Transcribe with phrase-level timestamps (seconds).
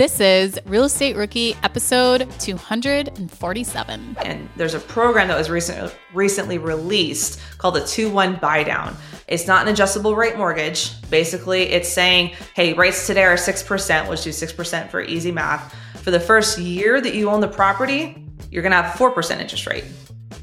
[0.00, 4.16] This is Real Estate Rookie episode 247.
[4.24, 8.96] And there's a program that was recent, recently released called the 2 1 buy down.
[9.28, 10.98] It's not an adjustable rate mortgage.
[11.10, 15.76] Basically, it's saying, hey, rates today are 6%, let's do 6% for easy math.
[15.96, 19.84] For the first year that you own the property, you're gonna have 4% interest rate.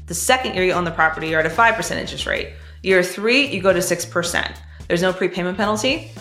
[0.06, 2.52] The second year you own the property, you're at a 5% interest rate.
[2.84, 4.56] Year three, you go to 6%.
[4.86, 6.12] There's no prepayment penalty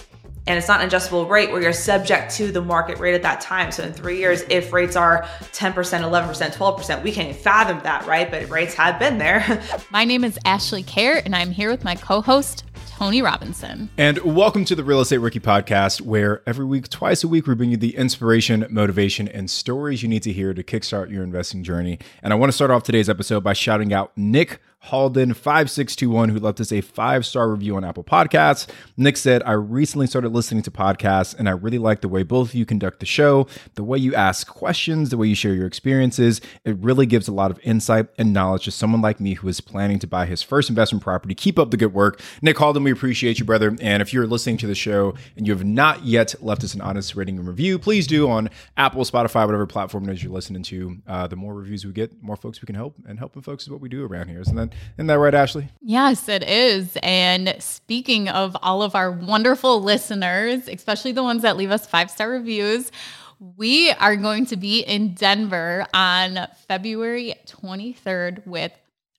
[0.47, 3.41] and it's not an adjustable rate where you're subject to the market rate at that
[3.41, 3.69] time.
[3.69, 8.31] So in three years, if rates are 10%, 11%, 12%, we can't fathom that, right?
[8.31, 9.61] But rates have been there.
[9.91, 13.89] my name is Ashley Kerr, and I'm here with my co host, Tony Robinson.
[13.97, 17.53] And welcome to the Real Estate Rookie Podcast, where every week, twice a week, we
[17.53, 21.61] bring you the inspiration, motivation, and stories you need to hear to kickstart your investing
[21.61, 21.99] journey.
[22.23, 26.59] And I want to start off today's episode by shouting out Nick Halden5621, who left
[26.59, 28.67] us a five star review on Apple Podcasts.
[28.95, 32.49] Nick said, I recently started listening to podcasts and I really like the way both
[32.49, 35.67] of you conduct the show, the way you ask questions, the way you share your
[35.67, 36.39] experiences.
[36.63, 39.59] It really gives a lot of insight and knowledge to someone like me who is
[39.61, 41.35] planning to buy his first investment property.
[41.35, 42.21] Keep up the good work.
[42.41, 43.75] Nick Halden, we appreciate you, brother.
[43.81, 46.81] And if you're listening to the show and you have not yet left us an
[46.81, 50.63] honest rating and review, please do on Apple, Spotify, whatever platform it is you're listening
[50.63, 50.97] to.
[51.07, 53.69] Uh, the more reviews we get, more folks we can help, and helping folks is
[53.69, 54.41] what we do around here.
[54.41, 55.69] Isn't that isn't that right, Ashley?
[55.81, 56.97] Yes, it is.
[57.03, 62.09] And speaking of all of our wonderful listeners, especially the ones that leave us five
[62.09, 62.91] star reviews,
[63.39, 68.71] we are going to be in Denver on February 23rd with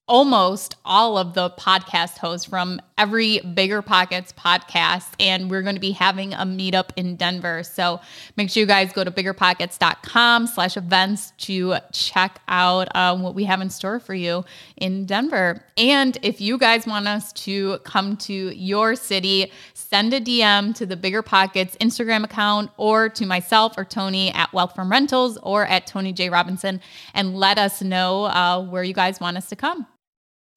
[0.09, 5.09] almost all of the podcast hosts from every Bigger Pockets podcast.
[5.21, 7.63] And we're going to be having a meetup in Denver.
[7.63, 8.01] So
[8.37, 13.45] make sure you guys go to biggerpockets.com slash events to check out um, what we
[13.45, 14.45] have in store for you
[14.79, 15.63] in Denver.
[15.77, 20.87] And if you guys want us to come to your city, send a DM to
[20.87, 25.67] the Bigger Pockets Instagram account or to myself or Tony at Wealth from Rentals or
[25.67, 26.31] at Tony J.
[26.31, 26.81] Robinson
[27.15, 29.87] and let us know uh, where you guys want us to come.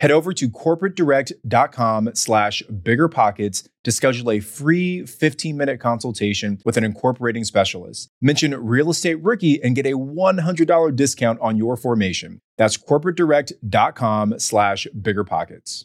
[0.00, 7.44] Head over to corporatedirect.com slash biggerpockets to schedule a free 15-minute consultation with an incorporating
[7.44, 8.08] specialist.
[8.22, 12.40] Mention Real Estate Rookie and get a $100 discount on your formation.
[12.56, 15.84] That's corporatedirect.com slash biggerpockets.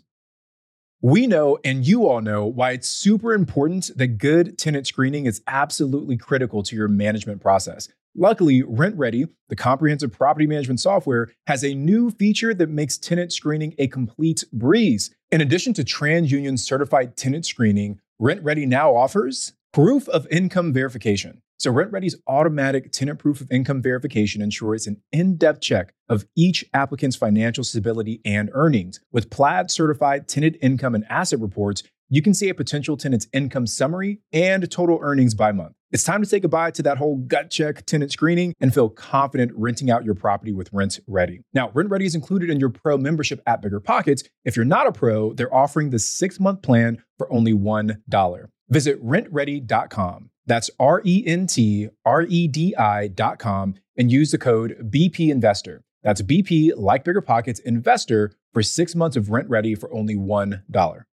[1.01, 5.41] We know, and you all know, why it's super important that good tenant screening is
[5.45, 7.89] absolutely critical to your management process.
[8.17, 13.75] Luckily, RentRedi, the comprehensive property management software, has a new feature that makes tenant screening
[13.77, 15.13] a complete breeze.
[15.31, 21.41] In addition to TransUnion certified tenant screening, RentRedi now offers proof of income verification.
[21.57, 26.63] So, RentRedi's automatic tenant proof of income verification ensures an in depth check of each
[26.73, 29.01] applicant's financial stability and earnings.
[29.11, 33.67] With Plaid certified tenant income and asset reports, you can see a potential tenant's income
[33.67, 35.75] summary and total earnings by month.
[35.95, 39.53] It's time to say goodbye to that whole gut check tenant screening and feel confident
[39.55, 41.39] renting out your property with RentRedi.
[41.53, 44.21] Now, RentRedi is included in your pro membership at Bigger Pockets.
[44.43, 48.45] If you're not a pro, they're offering the six month plan for only $1.
[48.67, 50.31] Visit rentredi.com.
[50.45, 55.81] That's R E N T R E D I.com and use the code BP Investor.
[56.03, 61.03] That's BP, like Bigger Pockets, Investor for six months of RentRedi for only $1.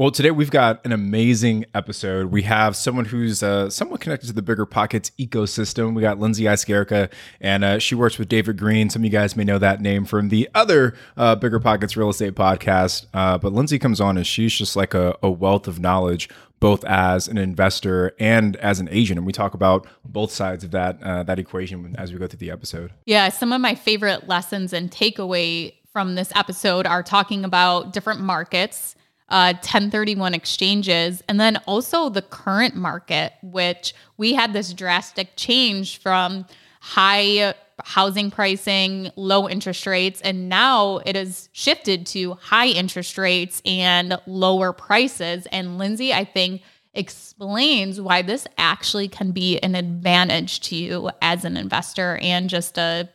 [0.00, 2.32] Well, today we've got an amazing episode.
[2.32, 5.94] We have someone who's uh, somewhat connected to the Bigger Pockets ecosystem.
[5.94, 8.88] We got Lindsay Iskierka, and uh, she works with David Greene.
[8.88, 12.08] Some of you guys may know that name from the other uh, Bigger Pockets real
[12.08, 13.08] estate podcast.
[13.12, 16.30] Uh, but Lindsay comes on, and she's just like a, a wealth of knowledge
[16.60, 19.18] both as an investor and as an agent.
[19.18, 22.38] And we talk about both sides of that uh, that equation as we go through
[22.38, 22.90] the episode.
[23.04, 28.22] Yeah, some of my favorite lessons and takeaway from this episode are talking about different
[28.22, 28.96] markets
[29.30, 35.98] uh, 1031 exchanges, and then also the current market, which we had this drastic change
[35.98, 36.46] from
[36.80, 37.54] high
[37.84, 44.18] housing pricing, low interest rates, and now it has shifted to high interest rates and
[44.26, 45.46] lower prices.
[45.50, 46.62] And Lindsay, I think,
[46.92, 52.78] explains why this actually can be an advantage to you as an investor and just
[52.78, 53.08] a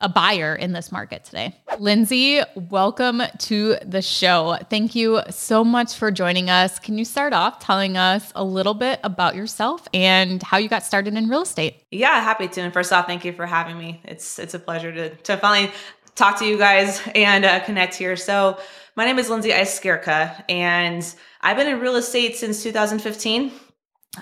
[0.00, 1.54] a buyer in this market today.
[1.78, 4.58] Lindsay, welcome to the show.
[4.68, 6.78] Thank you so much for joining us.
[6.78, 10.82] Can you start off telling us a little bit about yourself and how you got
[10.82, 11.82] started in real estate?
[11.90, 12.60] Yeah, happy to.
[12.60, 14.02] And first off, thank you for having me.
[14.04, 15.72] It's it's a pleasure to to finally
[16.14, 18.16] talk to you guys and uh, connect here.
[18.16, 18.58] So,
[18.96, 23.52] my name is Lindsay Iskierka, and I've been in real estate since 2015.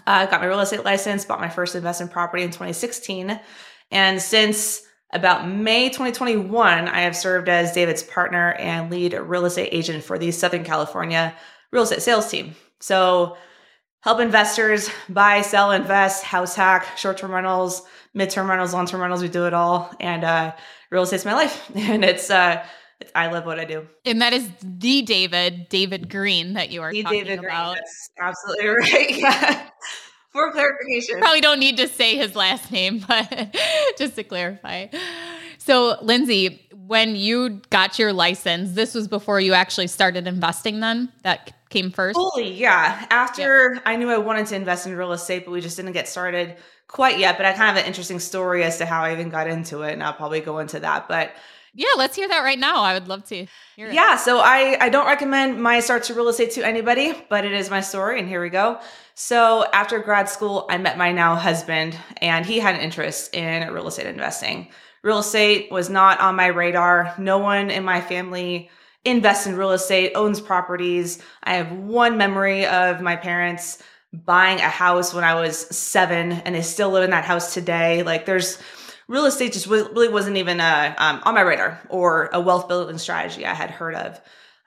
[0.06, 3.40] I uh, got my real estate license, bought my first investment property in 2016,
[3.92, 4.82] and since
[5.14, 10.18] about May 2021, I have served as David's partner and lead real estate agent for
[10.18, 11.34] the Southern California
[11.70, 12.54] real estate sales team.
[12.80, 13.36] So,
[14.00, 17.82] help investors buy, sell, invest, house hack, short term rentals,
[18.12, 19.22] mid term rentals, long term rentals.
[19.22, 19.94] We do it all.
[20.00, 20.54] And uh,
[20.90, 21.70] real estate's my life.
[21.76, 22.64] And it's, uh,
[23.14, 23.86] I love what I do.
[24.04, 27.78] And that is the David, David Greene that you are the talking David about.
[28.18, 29.16] Absolutely right.
[29.16, 29.68] Yeah
[30.34, 31.20] for clarification.
[31.20, 33.56] Probably don't need to say his last name, but
[33.96, 34.88] just to clarify.
[35.58, 41.10] So, Lindsay, when you got your license, this was before you actually started investing then?
[41.22, 42.16] That came first?
[42.16, 43.06] Fully, yeah.
[43.08, 43.80] After yeah.
[43.86, 46.56] I knew I wanted to invest in real estate, but we just didn't get started
[46.88, 47.38] quite yet.
[47.38, 49.82] But I kind of have an interesting story as to how I even got into
[49.82, 51.08] it, and I'll probably go into that.
[51.08, 51.34] But
[51.74, 52.82] yeah, let's hear that right now.
[52.82, 53.94] I would love to hear it.
[53.94, 57.52] Yeah, so I, I don't recommend my start to real estate to anybody, but it
[57.52, 58.80] is my story, and here we go.
[59.14, 63.72] So after grad school, I met my now husband, and he had an interest in
[63.72, 64.68] real estate investing.
[65.02, 67.14] Real estate was not on my radar.
[67.18, 68.70] No one in my family
[69.04, 71.20] invests in real estate, owns properties.
[71.42, 73.82] I have one memory of my parents
[74.12, 78.02] buying a house when I was seven, and they still live in that house today.
[78.02, 78.58] Like there's
[79.08, 82.98] real estate just really wasn't even uh, um, on my radar or a wealth building
[82.98, 84.20] strategy I had heard of.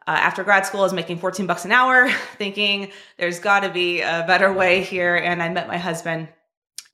[0.06, 3.70] Uh, after grad school, I was making 14 bucks an hour, thinking there's got to
[3.70, 5.16] be a better way here.
[5.16, 6.30] And I met my husband.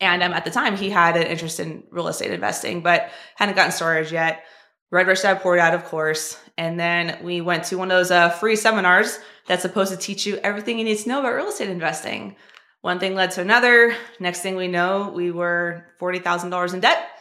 [0.01, 3.55] And um, at the time, he had an interest in real estate investing, but hadn't
[3.55, 4.43] gotten started yet.
[4.89, 6.39] Read Rich Dad Poor Dad, of course.
[6.57, 10.25] And then we went to one of those uh, free seminars that's supposed to teach
[10.25, 12.35] you everything you need to know about real estate investing.
[12.81, 13.95] One thing led to another.
[14.19, 17.12] Next thing we know, we were $40,000 in debt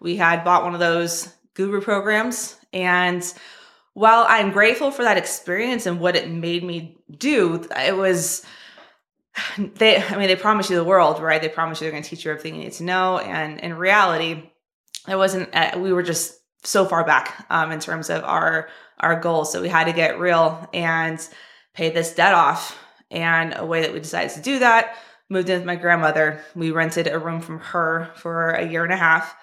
[0.00, 2.56] we had bought one of those guru programs.
[2.72, 3.22] And
[3.94, 8.44] while I'm grateful for that experience and what it made me do, it was
[9.58, 11.40] they I mean they promise you the world, right?
[11.40, 13.74] They promise you they're going to teach you everything you need to know and in
[13.74, 14.50] reality
[15.08, 19.18] it wasn't uh, we were just so far back um, in terms of our our
[19.18, 19.52] goals.
[19.52, 21.26] So we had to get real and
[21.74, 22.78] pay this debt off.
[23.10, 24.96] And a way that we decided to do that,
[25.28, 26.42] moved in with my grandmother.
[26.54, 29.34] We rented a room from her for a year and a half.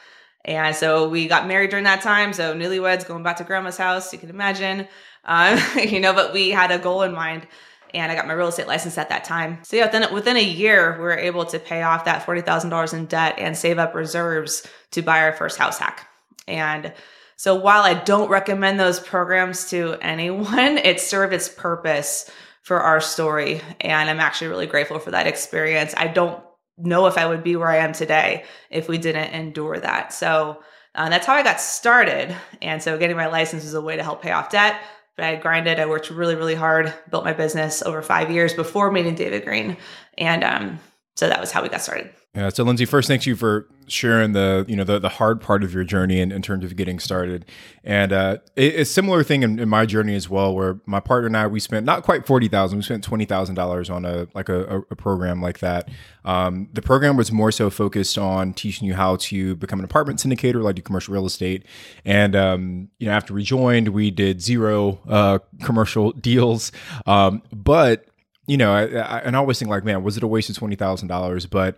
[0.47, 2.33] And so we got married during that time.
[2.33, 4.87] So newlyweds going back to grandma's house, you can imagine.
[5.25, 7.47] Um, you know, but we had a goal in mind
[7.93, 9.59] and I got my real estate license at that time.
[9.63, 13.05] So yeah, within, within a year, we were able to pay off that $40,000 in
[13.05, 16.07] debt and save up reserves to buy our first house hack.
[16.47, 16.93] And
[17.35, 22.29] so while I don't recommend those programs to anyone, it served its purpose
[22.61, 23.61] for our story.
[23.79, 25.93] And I'm actually really grateful for that experience.
[25.95, 26.43] I don't
[26.77, 30.13] know if I would be where I am today if we didn't endure that.
[30.13, 30.61] So
[30.95, 32.35] uh, that's how I got started.
[32.61, 34.79] And so getting my license was a way to help pay off debt.
[35.15, 38.91] But I grinded, I worked really, really hard, built my business over five years before
[38.91, 39.77] meeting David Greene.
[40.17, 40.79] And um,
[41.17, 42.11] So that was how we got started.
[42.37, 42.49] Yeah.
[42.49, 45.73] So Lindsay, first, thanks you for sharing the you know the the hard part of
[45.73, 47.45] your journey in, in terms of getting started,
[47.83, 51.25] and uh, it, a similar thing in, in, my journey as well, where my partner
[51.25, 54.27] and I we spent not quite forty thousand, we spent twenty thousand dollars on a
[54.35, 55.89] like a, a program like that.
[56.25, 60.19] Um, the program was more so focused on teaching you how to become an apartment
[60.19, 61.65] syndicator, like do commercial real estate,
[62.05, 66.71] and um, you know after we joined, we did zero uh, commercial deals,
[67.07, 68.05] um, but
[68.47, 70.55] you know, I, I, and I always think like, man, was it a waste of
[70.55, 71.45] twenty thousand dollars?
[71.45, 71.77] But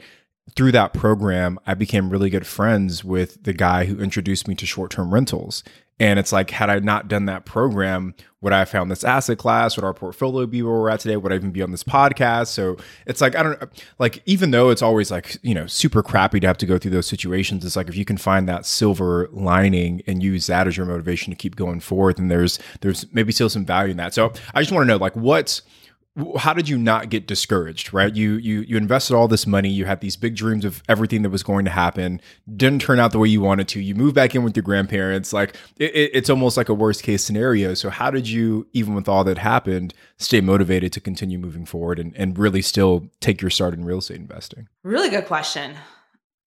[0.56, 4.66] through that program, I became really good friends with the guy who introduced me to
[4.66, 5.64] short term rentals.
[6.02, 9.38] And it's like, had I not done that program, would I have found this asset
[9.38, 9.76] class?
[9.76, 11.18] Would our portfolio be where we're at today?
[11.18, 12.48] Would I even be on this podcast?
[12.48, 16.02] So it's like, I don't know, like, even though it's always like, you know, super
[16.02, 18.66] crappy to have to go through those situations, it's like if you can find that
[18.66, 23.06] silver lining and use that as your motivation to keep going forward, and there's, there's
[23.14, 24.14] maybe still some value in that.
[24.14, 25.64] So I just want to know, like, what's,
[26.38, 28.16] how did you not get discouraged right?
[28.16, 31.30] You you you invested all this money you had these big dreams of everything that
[31.30, 32.20] was going to happen
[32.56, 35.32] didn't turn out the way you wanted to you moved back in with your grandparents
[35.32, 37.74] like it, it's almost like a worst case scenario.
[37.74, 42.00] So how did you even with all that happened stay motivated to continue moving forward
[42.00, 44.68] and, and really still take your start in real estate investing?
[44.84, 45.76] Really good question.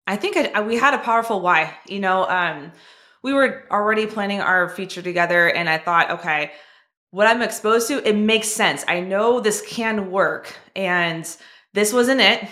[0.06, 2.72] I think it, we had a powerful why you know um,
[3.22, 6.50] we were already planning our future together and i thought okay
[7.12, 8.84] what I'm exposed to, it makes sense.
[8.88, 11.24] I know this can work and
[11.74, 12.48] this wasn't it,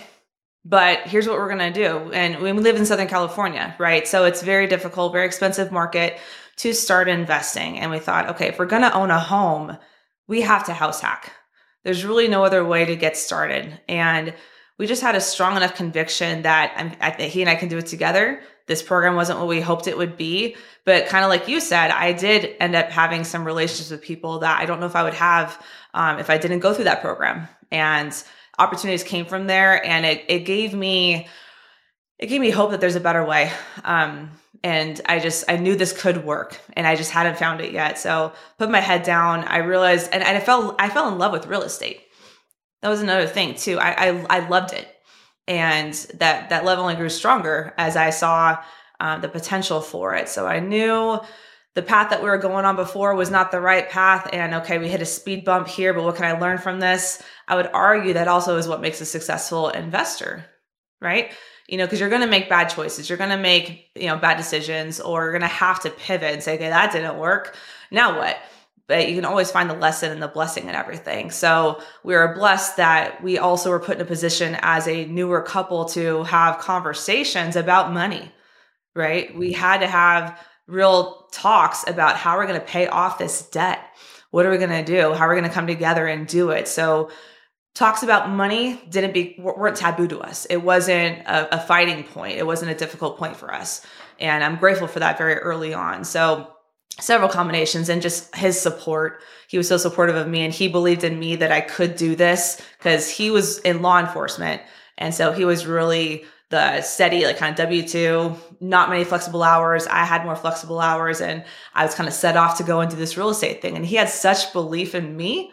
[0.63, 2.11] but here's what we're going to do.
[2.11, 4.07] And we live in Southern California, right?
[4.07, 6.19] So it's very difficult, very expensive market
[6.57, 7.79] to start investing.
[7.79, 9.77] And we thought, okay, if we're going to own a home,
[10.27, 11.33] we have to house hack.
[11.83, 13.81] There's really no other way to get started.
[13.89, 14.35] And
[14.77, 17.79] we just had a strong enough conviction that I'm, I, he and I can do
[17.79, 18.41] it together.
[18.71, 21.91] This program wasn't what we hoped it would be, but kind of like you said,
[21.91, 25.03] I did end up having some relationships with people that I don't know if I
[25.03, 25.61] would have
[25.93, 27.49] um, if I didn't go through that program.
[27.69, 28.11] And
[28.57, 31.27] opportunities came from there, and it it gave me
[32.17, 33.51] it gave me hope that there's a better way.
[33.83, 34.31] Um,
[34.63, 37.99] and I just I knew this could work, and I just hadn't found it yet.
[37.99, 39.43] So put my head down.
[39.43, 41.99] I realized, and, and I fell I fell in love with real estate.
[42.81, 43.79] That was another thing too.
[43.79, 44.87] I I, I loved it,
[45.47, 48.63] and that that love only grew stronger as I saw
[48.99, 50.29] uh, the potential for it.
[50.29, 51.19] So I knew
[51.73, 54.29] the path that we were going on before was not the right path.
[54.33, 57.23] And okay, we hit a speed bump here, but what can I learn from this?
[57.47, 60.45] I would argue that also is what makes a successful investor,
[60.99, 61.31] right?
[61.67, 63.07] You know, because you're going to make bad choices.
[63.07, 66.33] You're going to make, you know, bad decisions or you're going to have to pivot
[66.33, 67.55] and say, okay, that didn't work.
[67.89, 68.37] Now what?
[68.91, 71.31] But you can always find the lesson and the blessing in everything.
[71.31, 75.41] So we are blessed that we also were put in a position as a newer
[75.41, 78.31] couple to have conversations about money
[78.95, 79.35] right?
[79.35, 79.61] We mm-hmm.
[79.61, 83.79] had to have real talks about how we're going to pay off this debt.
[84.31, 85.13] What are we going to do?
[85.13, 86.67] How are we going to come together and do it?
[86.67, 87.09] So
[87.73, 90.45] talks about money didn't be weren't taboo to us.
[90.45, 92.37] It wasn't a, a fighting point.
[92.37, 93.85] It wasn't a difficult point for us.
[94.19, 96.03] And I'm grateful for that very early on.
[96.03, 96.50] So
[97.01, 99.21] several combinations and just his support.
[99.47, 102.15] He was so supportive of me and he believed in me that I could do
[102.15, 104.61] this because he was in law enforcement.
[104.97, 109.41] And so he was really the steady, like kind of W 2, not many flexible
[109.41, 109.87] hours.
[109.87, 111.43] I had more flexible hours and
[111.73, 113.75] I was kind of set off to go and do this real estate thing.
[113.75, 115.51] And he had such belief in me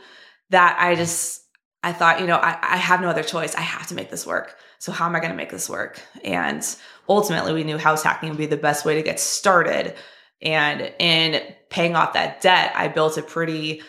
[0.50, 1.42] that I just,
[1.82, 3.54] I thought, you know, I, I have no other choice.
[3.54, 4.56] I have to make this work.
[4.78, 6.00] So how am I going to make this work?
[6.24, 6.64] And
[7.08, 9.94] ultimately, we knew house hacking would be the best way to get started.
[10.42, 13.83] And in paying off that debt, I built a pretty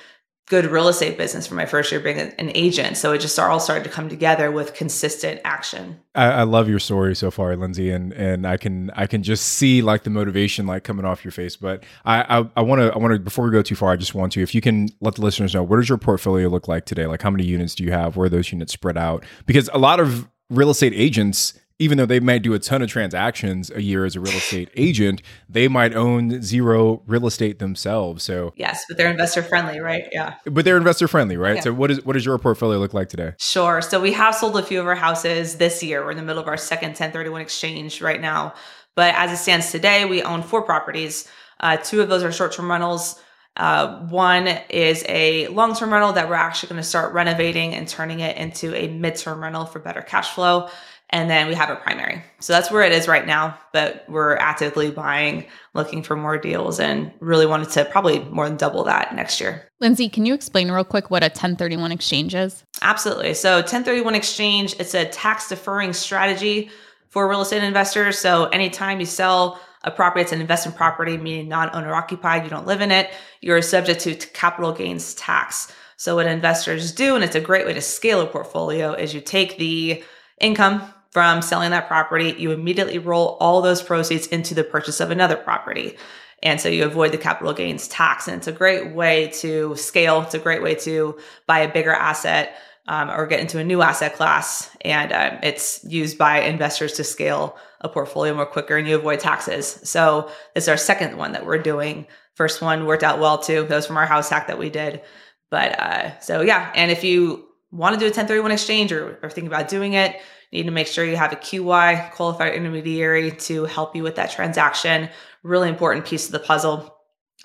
[0.50, 2.98] good real estate business for my first year being an agent.
[2.98, 6.00] So it just all started to come together with consistent action.
[6.16, 9.46] I, I, love your story so far, Lindsay, and and I can I can just
[9.46, 11.56] see like the motivation like coming off your face.
[11.56, 14.16] But I I want to I want to before we go too far, I just
[14.16, 16.86] want to if you can let the listeners know what does your portfolio look like
[16.86, 17.06] today?
[17.06, 18.18] Like how many units do you have?
[18.18, 19.24] Where are those units spread out?
[19.46, 22.90] Because a lot of real estate agents even though they might do a ton of
[22.90, 28.24] transactions a year as a real estate agent, they might own zero real estate themselves.
[28.24, 30.04] So yes, but they're investor friendly, right?
[30.12, 30.36] Yeah.
[30.46, 31.56] But they're investor friendly, right?
[31.56, 31.62] Yeah.
[31.62, 33.34] So what is what does your portfolio look like today?
[33.40, 33.82] Sure.
[33.82, 36.04] So we have sold a few of our houses this year.
[36.04, 38.54] We're in the middle of our second 1031 exchange right now.
[38.96, 41.28] But as it stands today, we own four properties.
[41.62, 43.22] Uh, two of those are short-term rentals.
[43.56, 47.88] Uh, one is a long term rental that we're actually going to start renovating and
[47.88, 50.70] turning it into a mid term rental for better cash flow.
[51.12, 52.24] And then we have a primary.
[52.40, 53.58] So that's where it is right now.
[53.74, 58.58] But we're actively buying, looking for more deals, and really wanted to probably more than
[58.58, 59.68] double that next year.
[59.80, 62.64] Lindsay, can you explain real quick what a 1031 exchange is?
[62.82, 63.34] Absolutely.
[63.34, 66.70] So 1031 exchange, it's a tax deferring strategy
[67.10, 68.20] for real estate investors.
[68.20, 72.50] So anytime you sell a property, it's an investment property, meaning non owner occupied, you
[72.50, 73.12] don't live in it,
[73.42, 75.74] you're subject to capital gains tax.
[75.98, 79.22] So what investors do, and it's a great way to scale a portfolio, is you
[79.22, 80.04] take the
[80.40, 85.12] income from selling that property, you immediately roll all those proceeds into the purchase of
[85.12, 85.98] another property.
[86.44, 88.28] And so you avoid the capital gains tax.
[88.28, 90.22] And it's a great way to scale.
[90.22, 92.56] It's a great way to buy a bigger asset
[92.88, 94.70] um, or get into a new asset class.
[94.82, 99.20] And um, it's used by investors to scale a portfolio more quicker and you avoid
[99.20, 99.80] taxes.
[99.84, 102.08] So this is our second one that we're doing.
[102.36, 103.66] First one worked out well too.
[103.68, 105.02] That was from our house hack that we did.
[105.50, 106.72] But uh, so yeah.
[106.76, 110.16] And if you want to do a 1031 exchange or, or thinking about doing it,
[110.52, 114.16] you need to make sure you have a QI, qualified intermediary, to help you with
[114.16, 115.10] that transaction.
[115.44, 116.96] Really important piece of the puzzle.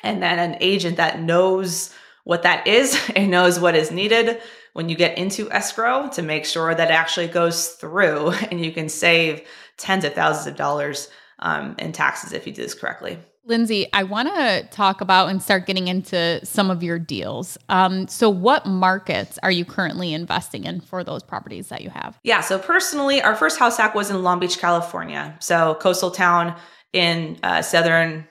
[0.03, 1.95] And then an agent that knows
[2.25, 4.41] what that is and knows what is needed
[4.73, 8.73] when you get into escrow to make sure that it actually goes through and you
[8.73, 9.43] can save
[9.77, 11.09] tens of thousands of dollars
[11.41, 13.19] um, in taxes if you do this correctly.
[13.47, 17.59] Lindsay, I want to talk about and start getting into some of your deals.
[17.69, 22.19] Um, so, what markets are you currently investing in for those properties that you have?
[22.23, 22.41] Yeah.
[22.41, 25.37] So, personally, our first house hack was in Long Beach, California.
[25.41, 26.57] So, coastal town
[26.95, 28.27] in uh, southern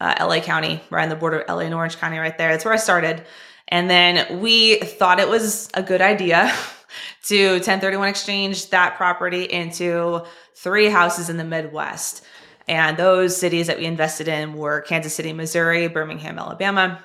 [0.00, 2.50] uh, LA County, right on the border of LA and Orange County, right there.
[2.50, 3.24] That's where I started.
[3.68, 6.52] And then we thought it was a good idea
[7.24, 10.24] to 1031 exchange that property into
[10.56, 12.24] three houses in the Midwest.
[12.68, 17.04] And those cities that we invested in were Kansas City, Missouri, Birmingham, Alabama.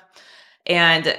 [0.66, 1.16] And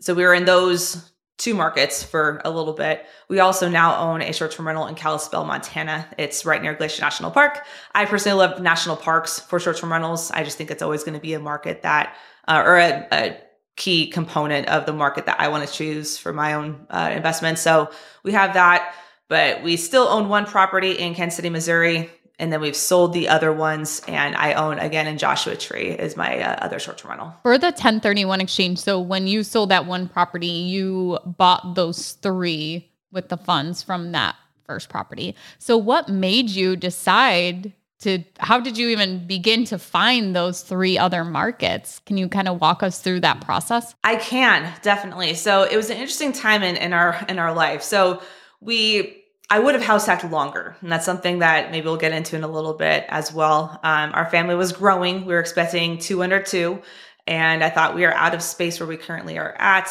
[0.00, 3.06] so we were in those two markets for a little bit.
[3.28, 6.06] We also now own a short term rental in Kalispell, Montana.
[6.18, 7.64] It's right near Glacier National Park.
[7.94, 10.30] I personally love national parks for short term rentals.
[10.30, 12.16] I just think it's always going to be a market that,
[12.48, 13.40] uh, or a, a,
[13.76, 17.58] key component of the market that I want to choose for my own uh, investment.
[17.58, 17.90] So
[18.22, 18.94] we have that,
[19.28, 23.28] but we still own one property in Kansas City, Missouri and then we've sold the
[23.28, 27.34] other ones and i own again in joshua tree is my uh, other short-term rental.
[27.42, 32.90] For the 1031 exchange so when you sold that one property you bought those three
[33.12, 35.34] with the funds from that first property.
[35.58, 40.98] So what made you decide to how did you even begin to find those three
[40.98, 42.00] other markets?
[42.04, 43.94] Can you kind of walk us through that process?
[44.04, 45.34] I can definitely.
[45.34, 47.82] So it was an interesting time in, in our in our life.
[47.82, 48.20] So
[48.60, 50.76] we I would have house hacked longer.
[50.80, 53.78] And that's something that maybe we'll get into in a little bit as well.
[53.84, 55.24] Um, our family was growing.
[55.24, 56.82] We were expecting two under two.
[57.26, 59.90] And I thought we are out of space where we currently are at.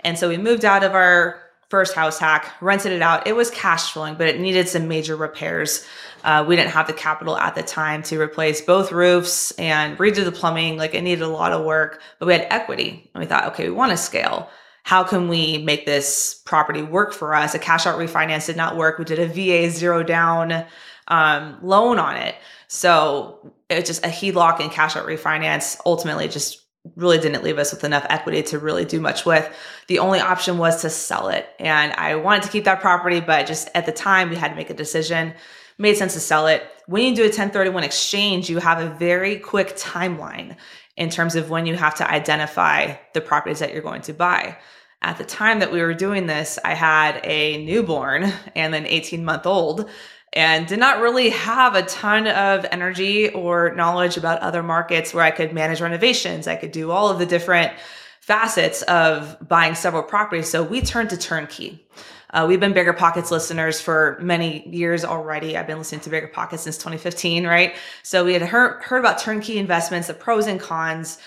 [0.00, 3.26] And so we moved out of our first house hack, rented it out.
[3.26, 5.86] It was cash flowing, but it needed some major repairs.
[6.24, 10.24] Uh, we didn't have the capital at the time to replace both roofs and redo
[10.24, 10.76] the plumbing.
[10.76, 13.08] Like it needed a lot of work, but we had equity.
[13.14, 14.50] And we thought, okay, we want to scale
[14.82, 17.54] how can we make this property work for us?
[17.54, 18.98] A cash out refinance did not work.
[18.98, 20.64] We did a VA zero down
[21.08, 22.34] um, loan on it.
[22.68, 26.64] So it's just a HELOC and cash out refinance ultimately just
[26.96, 29.52] really didn't leave us with enough equity to really do much with.
[29.88, 31.48] The only option was to sell it.
[31.58, 34.54] And I wanted to keep that property, but just at the time we had to
[34.54, 35.34] make a decision.
[35.78, 36.68] Made sense to sell it.
[36.86, 40.56] When you do a 1031 exchange, you have a very quick timeline
[40.96, 44.56] in terms of when you have to identify the properties that you're going to buy.
[45.02, 49.24] At the time that we were doing this, I had a newborn and an 18
[49.24, 49.88] month old
[50.32, 55.24] and did not really have a ton of energy or knowledge about other markets where
[55.24, 56.46] I could manage renovations.
[56.46, 57.72] I could do all of the different
[58.20, 60.48] facets of buying several properties.
[60.48, 61.84] So we turned to turnkey.
[62.32, 65.56] Uh, we've been Bigger Pockets listeners for many years already.
[65.56, 67.74] I've been listening to Bigger Pockets since 2015, right?
[68.02, 71.18] So we had heard, heard about turnkey investments, the pros and cons.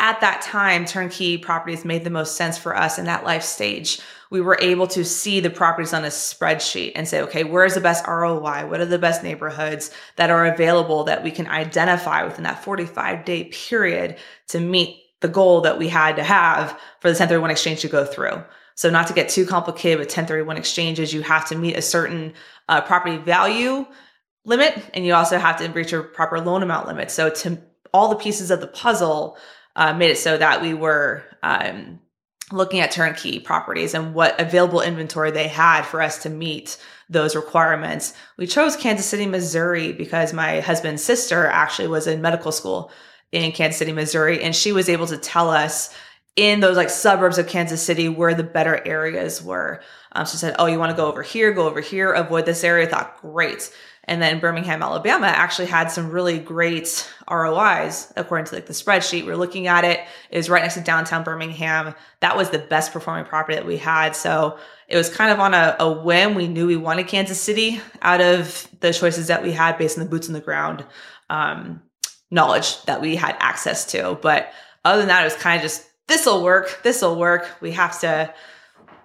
[0.00, 4.00] At that time, turnkey properties made the most sense for us in that life stage.
[4.30, 7.80] We were able to see the properties on a spreadsheet and say, okay, where's the
[7.80, 8.66] best ROI?
[8.66, 13.24] What are the best neighborhoods that are available that we can identify within that 45
[13.24, 14.16] day period
[14.48, 16.70] to meet the goal that we had to have
[17.00, 18.42] for the 1031 exchange to go through?
[18.80, 22.32] So, not to get too complicated with 1031 exchanges, you have to meet a certain
[22.66, 23.84] uh, property value
[24.46, 27.10] limit, and you also have to reach a proper loan amount limit.
[27.10, 27.58] So, to
[27.92, 29.36] all the pieces of the puzzle
[29.76, 32.00] uh, made it so that we were um,
[32.52, 36.78] looking at turnkey properties and what available inventory they had for us to meet
[37.10, 38.14] those requirements.
[38.38, 42.90] We chose Kansas City, Missouri because my husband's sister actually was in medical school
[43.30, 45.94] in Kansas City, Missouri, and she was able to tell us
[46.36, 49.80] in those like suburbs of Kansas City where the better areas were.
[50.12, 52.64] Um, she said, Oh, you want to go over here, go over here, avoid this
[52.64, 52.86] area.
[52.86, 53.72] I thought, great.
[54.04, 59.26] And then Birmingham, Alabama actually had some really great ROIs according to like the spreadsheet.
[59.26, 60.00] We're looking at it.
[60.30, 61.94] It was right next to downtown Birmingham.
[62.20, 64.16] That was the best performing property that we had.
[64.16, 66.34] So it was kind of on a, a whim.
[66.34, 70.04] We knew we wanted Kansas City out of the choices that we had based on
[70.04, 70.84] the boots on the ground
[71.28, 71.82] um,
[72.30, 74.18] knowledge that we had access to.
[74.20, 74.50] But
[74.84, 77.48] other than that, it was kind of just this'll work, this'll work.
[77.60, 78.34] We have to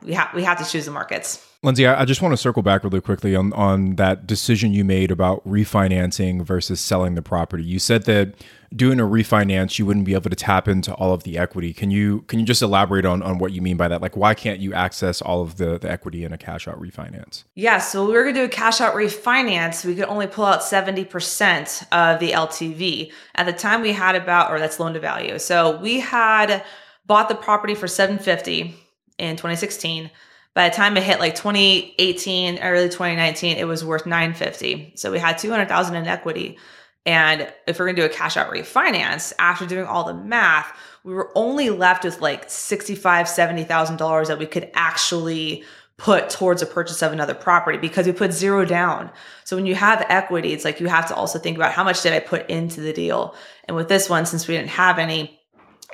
[0.03, 1.45] we have we have to choose the markets.
[1.63, 4.83] Lindsay, I, I just want to circle back really quickly on on that decision you
[4.83, 7.63] made about refinancing versus selling the property.
[7.63, 8.35] You said that
[8.75, 11.73] doing a refinance, you wouldn't be able to tap into all of the equity.
[11.73, 14.01] Can you can you just elaborate on, on what you mean by that?
[14.01, 17.45] Like why can't you access all of the, the equity in a cash out refinance?
[17.55, 19.85] Yeah, so we were gonna do a cash out refinance.
[19.85, 23.11] We could only pull out 70% of the LTV.
[23.35, 25.39] At the time we had about or that's loan to value.
[25.39, 26.63] So we had
[27.05, 28.75] bought the property for 750
[29.17, 30.09] in 2016
[30.55, 34.93] by the time it hit like 2018, early 2019, it was worth 950.
[34.95, 36.57] So we had 200,000 in equity.
[37.05, 41.13] And if we're gonna do a cash out refinance, after doing all the math, we
[41.13, 45.65] were only left with like $65, $70,000 that we could actually
[45.97, 49.11] put towards a purchase of another property because we put zero down.
[49.43, 52.01] So when you have equity, it's like you have to also think about how much
[52.01, 53.35] did I put into the deal?
[53.65, 55.39] And with this one, since we didn't have any,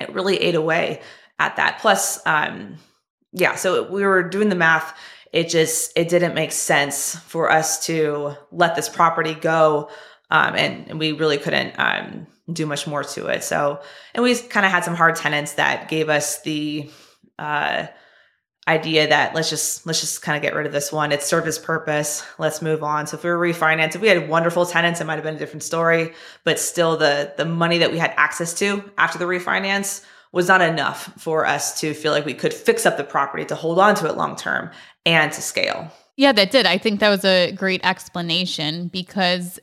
[0.00, 1.00] it really ate away
[1.38, 1.78] at that.
[1.80, 2.76] Plus, um,
[3.32, 4.96] yeah, so we were doing the math.
[5.32, 9.88] It just it didn't make sense for us to let this property go,
[10.30, 13.42] um, and, and, we really couldn't um, do much more to it.
[13.42, 13.80] So,
[14.14, 16.90] and we kind of had some hard tenants that gave us the
[17.38, 17.86] uh,
[18.68, 21.12] idea that let's just let's just kind of get rid of this one.
[21.12, 22.24] It served its purpose.
[22.38, 23.06] Let's move on.
[23.06, 25.38] So if we were refinanced, if we had wonderful tenants, it might have been a
[25.38, 26.12] different story.
[26.44, 30.62] But still, the the money that we had access to after the refinance was not
[30.62, 33.94] enough for us to feel like we could fix up the property to hold on
[33.96, 34.70] to it long term
[35.04, 35.90] and to scale.
[36.16, 36.66] Yeah, that did.
[36.66, 39.58] I think that was a great explanation because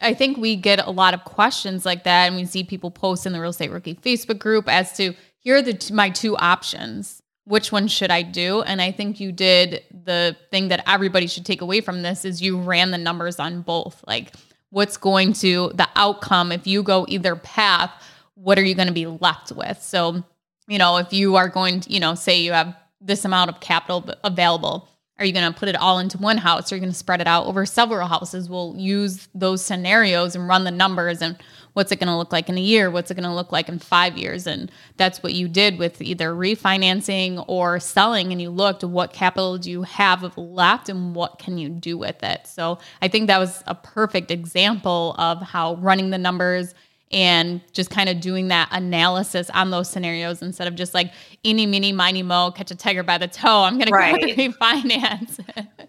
[0.00, 3.24] I think we get a lot of questions like that, and we see people post
[3.24, 6.36] in the Real Estate Rookie Facebook group as to here are the t- my two
[6.36, 7.21] options.
[7.44, 8.62] Which one should I do?
[8.62, 12.40] And I think you did the thing that everybody should take away from this is
[12.40, 14.02] you ran the numbers on both.
[14.06, 14.34] Like
[14.70, 17.90] what's going to the outcome if you go either path
[18.34, 19.80] what are you going to be left with?
[19.82, 20.22] So,
[20.66, 23.60] you know, if you are going to, you know, say you have this amount of
[23.60, 26.72] capital available, are you going to put it all into one house?
[26.72, 28.48] Are you going to spread it out over several houses?
[28.48, 31.36] We'll use those scenarios and run the numbers and
[31.74, 32.90] what's it going to look like in a year?
[32.90, 34.46] What's it going to look like in five years?
[34.46, 38.32] And that's what you did with either refinancing or selling.
[38.32, 42.22] And you looked what capital do you have left and what can you do with
[42.22, 42.46] it?
[42.46, 46.74] So I think that was a perfect example of how running the numbers
[47.12, 51.12] and just kind of doing that analysis on those scenarios instead of just like
[51.44, 53.62] any mini miny mo catch a tiger by the toe.
[53.62, 54.20] I'm gonna right.
[54.20, 55.38] go refinance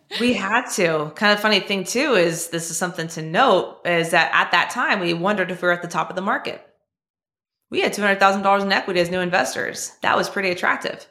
[0.19, 1.11] we had to.
[1.15, 4.69] Kind of funny thing too is this is something to note is that at that
[4.69, 6.65] time we wondered if we were at the top of the market.
[7.69, 9.93] We had $200000 in equity as new investors.
[10.01, 11.07] That was pretty attractive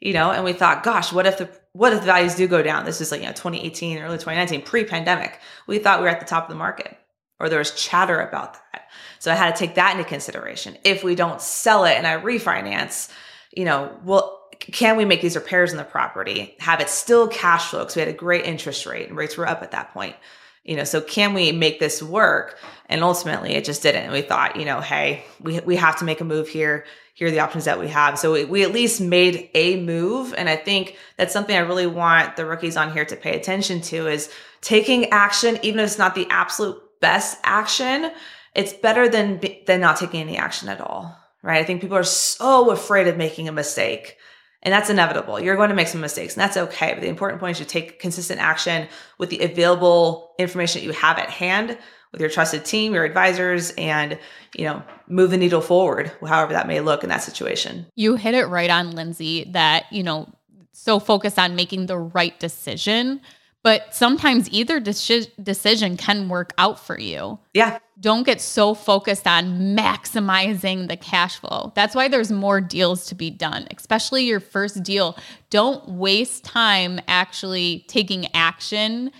[0.00, 2.62] you know and we thought gosh what if the what if the values do go
[2.62, 2.84] down?
[2.84, 5.38] This is like you know 2018 early 2019 pre-pandemic.
[5.66, 6.96] We thought we were at the top of the market
[7.40, 8.87] or there was chatter about that
[9.18, 10.76] so I had to take that into consideration.
[10.84, 13.10] If we don't sell it and I refinance,
[13.52, 17.70] you know, well, can we make these repairs in the property, have it still cash
[17.70, 17.80] flow?
[17.80, 20.16] Because we had a great interest rate and rates were up at that point.
[20.64, 22.58] You know, so can we make this work?
[22.86, 24.02] And ultimately it just didn't.
[24.02, 26.84] And we thought, you know, hey, we, we have to make a move here.
[27.14, 28.18] Here are the options that we have.
[28.18, 30.34] So we, we at least made a move.
[30.36, 33.80] And I think that's something I really want the rookies on here to pay attention
[33.82, 38.10] to is taking action, even if it's not the absolute best action,
[38.54, 41.60] it's better than than not taking any action at all right?
[41.60, 44.16] I think people are so afraid of making a mistake
[44.60, 45.38] and that's inevitable.
[45.38, 47.72] You're going to make some mistakes and that's okay but the important point is to
[47.72, 51.78] take consistent action with the available information that you have at hand
[52.12, 54.18] with your trusted team your advisors and
[54.56, 57.86] you know move the needle forward however that may look in that situation.
[57.94, 60.32] You hit it right on lindsay that you know
[60.72, 63.20] so focused on making the right decision
[63.62, 67.38] but sometimes either deci- decision can work out for you.
[67.54, 67.78] Yeah.
[68.00, 71.72] Don't get so focused on maximizing the cash flow.
[71.74, 75.16] That's why there's more deals to be done, especially your first deal.
[75.50, 79.10] Don't waste time actually taking action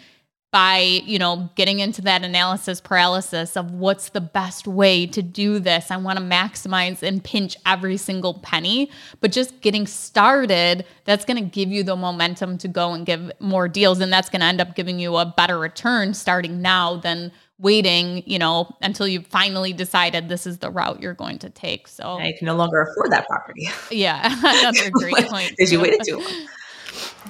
[0.50, 5.58] by you know getting into that analysis paralysis of what's the best way to do
[5.58, 5.90] this.
[5.90, 11.42] I want to maximize and pinch every single penny but just getting started that's going
[11.42, 14.46] to give you the momentum to go and give more deals and that's going to
[14.46, 19.20] end up giving you a better return starting now than waiting you know until you
[19.20, 22.18] finally decided this is the route you're going to take so.
[22.18, 23.68] Now you can no longer afford that property.
[23.90, 26.46] Yeah another great point because you waited too long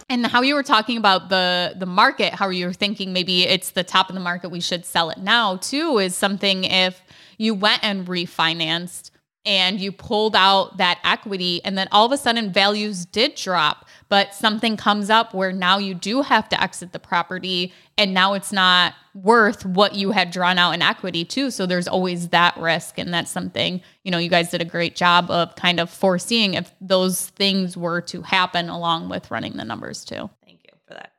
[0.08, 3.70] and how you were talking about the the market how you were thinking maybe it's
[3.70, 7.02] the top of the market we should sell it now too is something if
[7.36, 9.10] you went and refinanced
[9.44, 13.87] and you pulled out that equity and then all of a sudden values did drop
[14.08, 18.34] but something comes up where now you do have to exit the property and now
[18.34, 21.50] it's not worth what you had drawn out in equity too.
[21.50, 24.96] So there's always that risk and that's something you know you guys did a great
[24.96, 29.64] job of kind of foreseeing if those things were to happen along with running the
[29.64, 30.30] numbers too.
[30.44, 31.12] Thank you for that.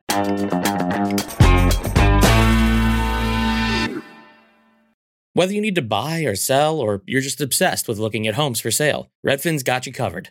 [5.32, 8.60] Whether you need to buy or sell, or you're just obsessed with looking at homes
[8.60, 10.30] for sale, Redfin's got you covered.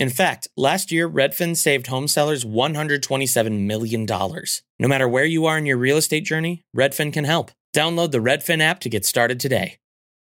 [0.00, 4.06] In fact, last year, Redfin saved home sellers $127 million.
[4.06, 7.50] No matter where you are in your real estate journey, Redfin can help.
[7.76, 9.76] Download the Redfin app to get started today.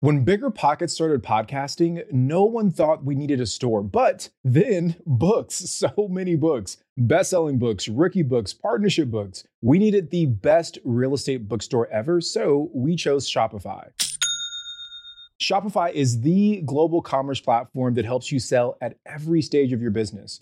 [0.01, 5.55] When Bigger Pockets started podcasting, no one thought we needed a store, but then books,
[5.55, 9.45] so many books, best selling books, rookie books, partnership books.
[9.63, 13.87] We needed the best real estate bookstore ever, so we chose Shopify.
[15.39, 19.91] Shopify is the global commerce platform that helps you sell at every stage of your
[19.91, 20.41] business.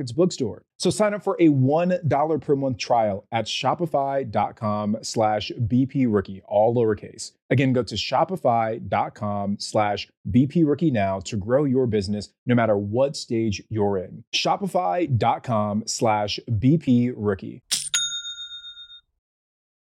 [0.09, 0.63] Bookstore.
[0.79, 7.33] So sign up for a $1 per month trial at shopify.com slash bprookie, all lowercase.
[7.49, 13.61] Again, go to shopify.com slash bprookie now to grow your business no matter what stage
[13.69, 14.23] you're in.
[14.33, 17.61] Shopify.com slash bprookie.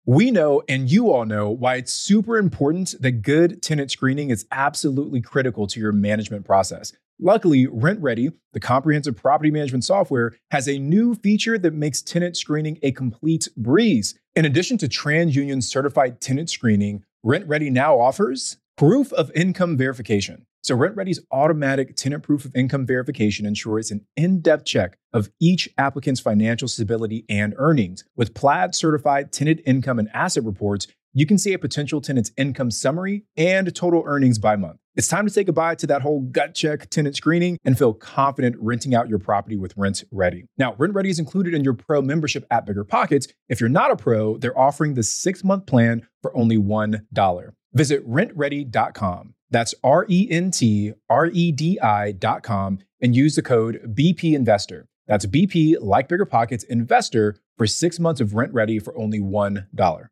[0.05, 4.45] We know, and you all know, why it's super important that good tenant screening is
[4.51, 6.91] absolutely critical to your management process.
[7.19, 12.79] Luckily, RentRedi, the comprehensive property management software, has a new feature that makes tenant screening
[12.81, 14.19] a complete breeze.
[14.35, 20.45] In addition to TransUnion certified tenant screening, RentRedi now offers proof of income verification.
[20.63, 25.69] So, RentRedi's automatic tenant proof of income verification ensures an in depth check of each
[25.77, 28.05] applicant's financial stability and earnings.
[28.15, 32.71] With Plaid certified tenant income and asset reports, you can see a potential tenant's income
[32.71, 34.79] summary and total earnings by month.
[34.95, 38.55] It's time to say goodbye to that whole gut check tenant screening and feel confident
[38.59, 40.45] renting out your property with RentRedi.
[40.57, 43.27] Now, RentRedi is included in your pro membership at Bigger Pockets.
[43.49, 47.53] If you're not a pro, they're offering the six month plan for only $1.
[47.73, 49.33] Visit rentredi.com.
[49.49, 54.87] That's R E N T R E D I.com and use the code BP Investor.
[55.07, 60.07] That's BP, like Bigger Pockets, Investor for six months of RentRedi for only $1.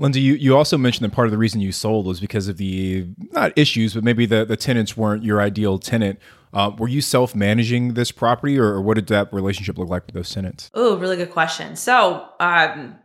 [0.00, 2.56] Lindsay, you, you also mentioned that part of the reason you sold was because of
[2.56, 6.20] the not issues, but maybe the, the tenants weren't your ideal tenant.
[6.52, 10.14] Uh, were you self managing this property, or, what did that relationship look like with
[10.14, 10.70] those tenants?
[10.72, 11.74] Oh, really good question.
[11.74, 12.96] So, um,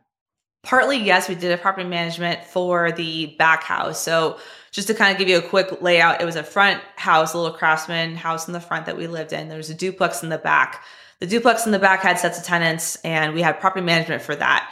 [0.62, 4.00] partly yes, we did a property management for the back house.
[4.00, 4.38] So,
[4.72, 7.38] just to kind of give you a quick layout, it was a front house, a
[7.38, 9.50] little craftsman house in the front that we lived in.
[9.50, 10.84] There was a duplex in the back.
[11.20, 14.36] The duplex in the back had sets of tenants, and we had property management for
[14.36, 14.72] that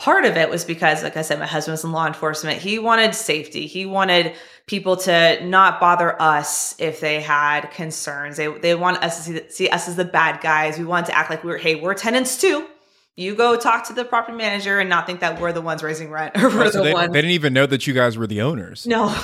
[0.00, 2.58] part of it was because like i said my husband was in law enforcement.
[2.58, 3.66] He wanted safety.
[3.66, 4.34] He wanted
[4.66, 8.38] people to not bother us if they had concerns.
[8.38, 10.78] They, they want us to see, see us as the bad guys.
[10.78, 12.66] We want to act like we we're hey we're tenants too
[13.16, 16.10] you go talk to the property manager and not think that we're the ones raising
[16.10, 17.12] rent or we're oh, so the they, ones.
[17.12, 18.86] They didn't even know that you guys were the owners.
[18.86, 19.14] No,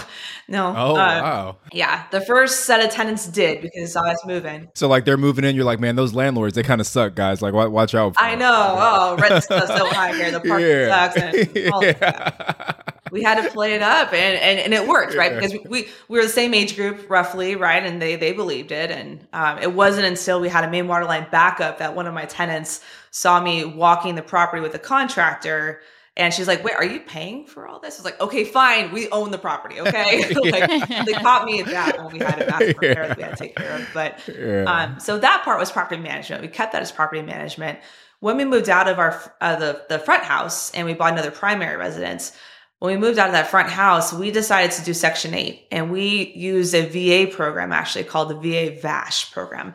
[0.49, 0.75] no.
[0.77, 1.57] Oh, uh, wow.
[1.73, 2.05] Yeah.
[2.11, 4.69] The first set of tenants did because saw us moving.
[4.75, 5.57] So, like, they're moving in.
[5.57, 7.41] You're like, man, those landlords, they kind of suck, guys.
[7.41, 8.15] Like, watch out.
[8.19, 8.77] I know.
[8.79, 10.31] Oh, rent's so high here.
[10.31, 11.13] The parking yeah.
[11.13, 11.57] sucks.
[11.57, 12.73] And all yeah.
[13.17, 15.35] We had to play it up and, and, and it worked, right?
[15.35, 17.83] Because we, we were the same age group roughly, right?
[17.83, 18.91] And they, they believed it.
[18.91, 22.13] And um, it wasn't until we had a main water line backup that one of
[22.13, 25.81] my tenants saw me walking the property with a contractor
[26.19, 28.91] and she's like, "Wait, are you paying for all this?" I was like, "Okay, fine.
[28.91, 29.81] We own the property.
[29.81, 33.09] Okay." like they caught me at that when we had a massive repair yeah.
[33.09, 33.89] that we had to take care of.
[33.93, 34.65] But yeah.
[34.65, 36.41] um, so that part was property management.
[36.41, 37.81] We kept that as property management.
[38.21, 41.31] When we moved out of our uh, the the front house and we bought another
[41.31, 42.33] primary residence,
[42.79, 45.91] when we moved out of that front house, we decided to do Section 8 and
[45.91, 49.75] we used a VA program actually called the VA VASH program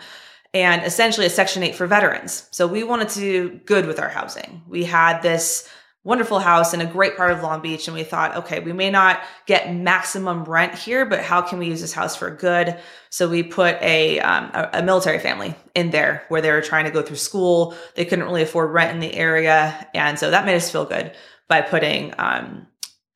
[0.53, 2.47] and essentially a Section 8 for veterans.
[2.51, 4.61] So we wanted to do good with our housing.
[4.67, 5.69] We had this
[6.03, 7.87] wonderful house in a great part of Long Beach.
[7.87, 11.67] And we thought, okay, we may not get maximum rent here, but how can we
[11.67, 12.77] use this house for good?
[13.09, 16.85] So we put a, um, a, a, military family in there where they were trying
[16.85, 17.75] to go through school.
[17.95, 19.87] They couldn't really afford rent in the area.
[19.93, 21.15] And so that made us feel good
[21.47, 22.65] by putting um,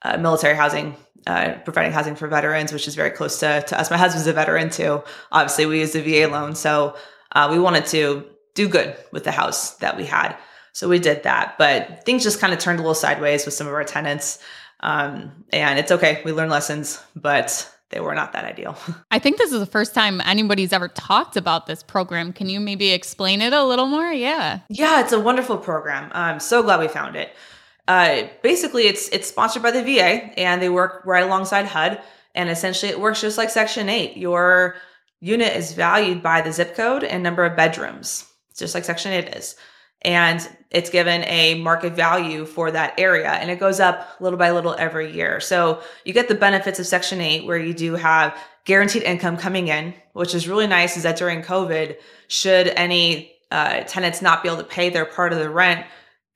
[0.06, 0.96] uh, military housing.
[1.28, 3.90] Uh, providing housing for veterans, which is very close to, to us.
[3.90, 5.02] My husband's a veteran too.
[5.32, 6.54] Obviously, we used a VA loan.
[6.54, 6.96] So
[7.32, 10.38] uh, we wanted to do good with the house that we had.
[10.74, 13.66] So we did that, but things just kind of turned a little sideways with some
[13.66, 14.38] of our tenants.
[14.82, 16.22] Um, and it's okay.
[16.26, 18.78] We learned lessons, but they were not that ideal.
[19.12, 22.34] I think this is the first time anybody's ever talked about this program.
[22.34, 24.12] Can you maybe explain it a little more?
[24.12, 24.60] Yeah.
[24.70, 26.12] Yeah, it's a wonderful program.
[26.14, 27.34] I'm so glad we found it.
[27.88, 32.02] Uh, basically, it's it's sponsored by the VA, and they work right alongside HUD.
[32.34, 34.18] And essentially, it works just like Section Eight.
[34.18, 34.76] Your
[35.22, 38.26] unit is valued by the zip code and number of bedrooms,
[38.58, 39.56] just like Section Eight is
[40.06, 44.52] and it's given a market value for that area and it goes up little by
[44.52, 45.40] little every year.
[45.40, 49.68] So you get the benefits of Section 8 where you do have guaranteed income coming
[49.68, 54.50] in, which is really nice is that during COVID, should any uh, tenants not be
[54.50, 55.86] able to pay their part of the rent,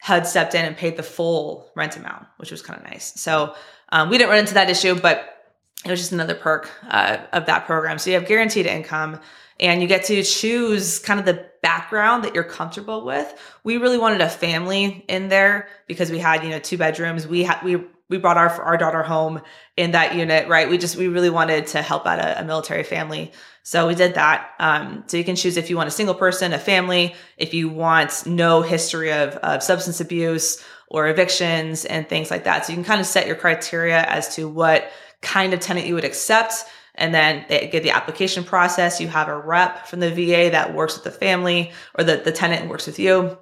[0.02, 3.14] HUD stepped in and paid the full rent amount, which was kind of nice.
[3.20, 3.56] So
[3.92, 5.36] um, we didn't run into that issue, but
[5.86, 7.98] it was just another perk uh, of that program.
[7.98, 9.20] So you have guaranteed income
[9.60, 13.34] and you get to choose kind of the background that you're comfortable with.
[13.64, 17.28] We really wanted a family in there because we had, you know, two bedrooms.
[17.28, 19.42] We had we we brought our our daughter home
[19.78, 20.70] in that unit, right?
[20.70, 23.32] We just we really wanted to help out a, a military family.
[23.64, 24.52] So we did that.
[24.60, 27.70] Um, so you can choose if you want a single person, a family, if you
[27.70, 32.66] want no history of, of substance abuse or evictions and things like that.
[32.66, 34.92] So you can kind of set your criteria as to what
[35.22, 36.66] kind of tenant you would accept
[37.00, 39.00] and then they get the application process.
[39.00, 42.32] You have a rep from the VA that works with the family or the, the
[42.32, 43.38] tenant works with you.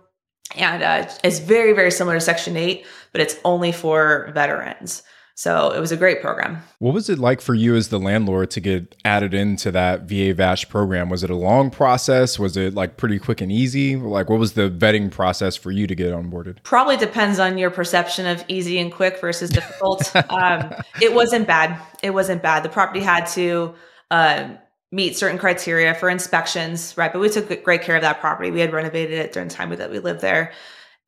[0.55, 5.03] And uh, it's very, very similar to Section 8, but it's only for veterans.
[5.38, 6.63] So it was a great program.
[6.79, 10.33] What was it like for you as the landlord to get added into that VA
[10.33, 11.10] VASH program?
[11.10, 12.39] Was it a long process?
[12.39, 13.95] Was it like pretty quick and easy?
[13.95, 16.63] Like what was the vetting process for you to get onboarded?
[16.63, 20.12] Probably depends on your perception of easy and quick versus difficult.
[20.31, 21.79] um, it wasn't bad.
[22.01, 22.63] It wasn't bad.
[22.63, 23.75] The property had to
[24.10, 24.49] uh,
[24.91, 27.12] meet certain criteria for inspections, right?
[27.12, 28.52] But we took great care of that property.
[28.52, 30.54] We had renovated it during the time that we lived there.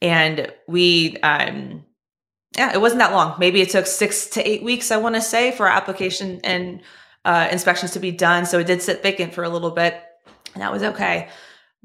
[0.01, 1.85] And we, um,
[2.57, 3.35] yeah, it wasn't that long.
[3.39, 6.81] Maybe it took six to eight weeks, I want to say, for our application and
[7.23, 8.45] uh, inspections to be done.
[8.45, 10.01] So it did sit vacant for a little bit,
[10.53, 11.29] and that was okay.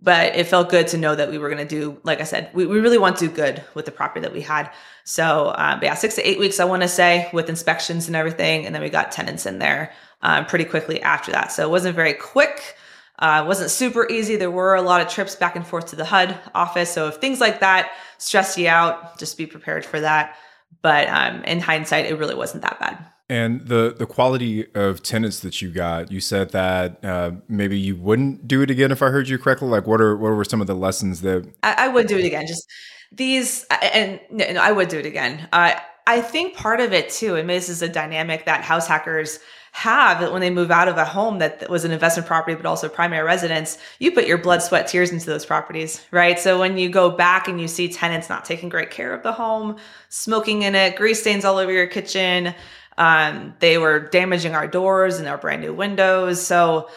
[0.01, 2.51] But it felt good to know that we were going to do, like I said,
[2.53, 4.71] we, we really want to do good with the property that we had.
[5.05, 8.67] So, um, yeah, six to eight weeks, I want to say, with inspections and everything.
[8.67, 9.93] And then we got tenants in there
[10.25, 11.53] um, pretty quickly after that.
[11.53, 12.77] So it wasn't very quick.
[13.21, 14.35] Uh, it wasn't super easy.
[14.35, 16.91] There were a lot of trips back and forth to the HUD office.
[16.91, 20.35] So if things like that stress you out, just be prepared for that.
[20.83, 23.07] But um, in hindsight, it really wasn't that bad.
[23.31, 27.97] And the the quality of tenants that you got, you said that uh, maybe you
[27.97, 29.69] wouldn't do it again if I heard you correctly.
[29.69, 32.27] Like, what are what were some of the lessons that I, I would do it
[32.27, 32.47] again?
[32.47, 32.69] Just
[33.13, 35.49] these, and no, I would do it again.
[35.53, 35.73] Uh,
[36.07, 39.39] I think part of it too, and this is a dynamic that house hackers
[39.75, 42.89] have when they move out of a home that was an investment property but also
[42.89, 46.89] primary residence you put your blood sweat tears into those properties right so when you
[46.89, 49.77] go back and you see tenants not taking great care of the home
[50.11, 52.55] smoking in it grease stains all over your kitchen
[52.99, 56.89] um, they were damaging our doors and our brand new windows so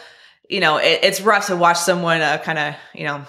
[0.48, 3.26] you know it, it's rough to watch someone uh, kind of you know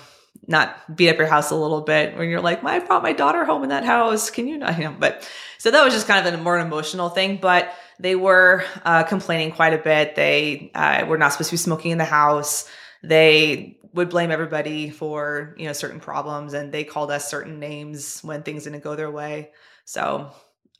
[0.47, 3.45] not beat up your house a little bit when you're like, I brought my daughter
[3.45, 4.31] home in that house.
[4.31, 4.77] Can you not?
[4.79, 7.37] You know, but so that was just kind of a more emotional thing.
[7.37, 10.15] But they were uh, complaining quite a bit.
[10.15, 12.69] They uh, were not supposed to be smoking in the house.
[13.03, 18.21] They would blame everybody for you know certain problems, and they called us certain names
[18.21, 19.51] when things didn't go their way.
[19.85, 20.31] So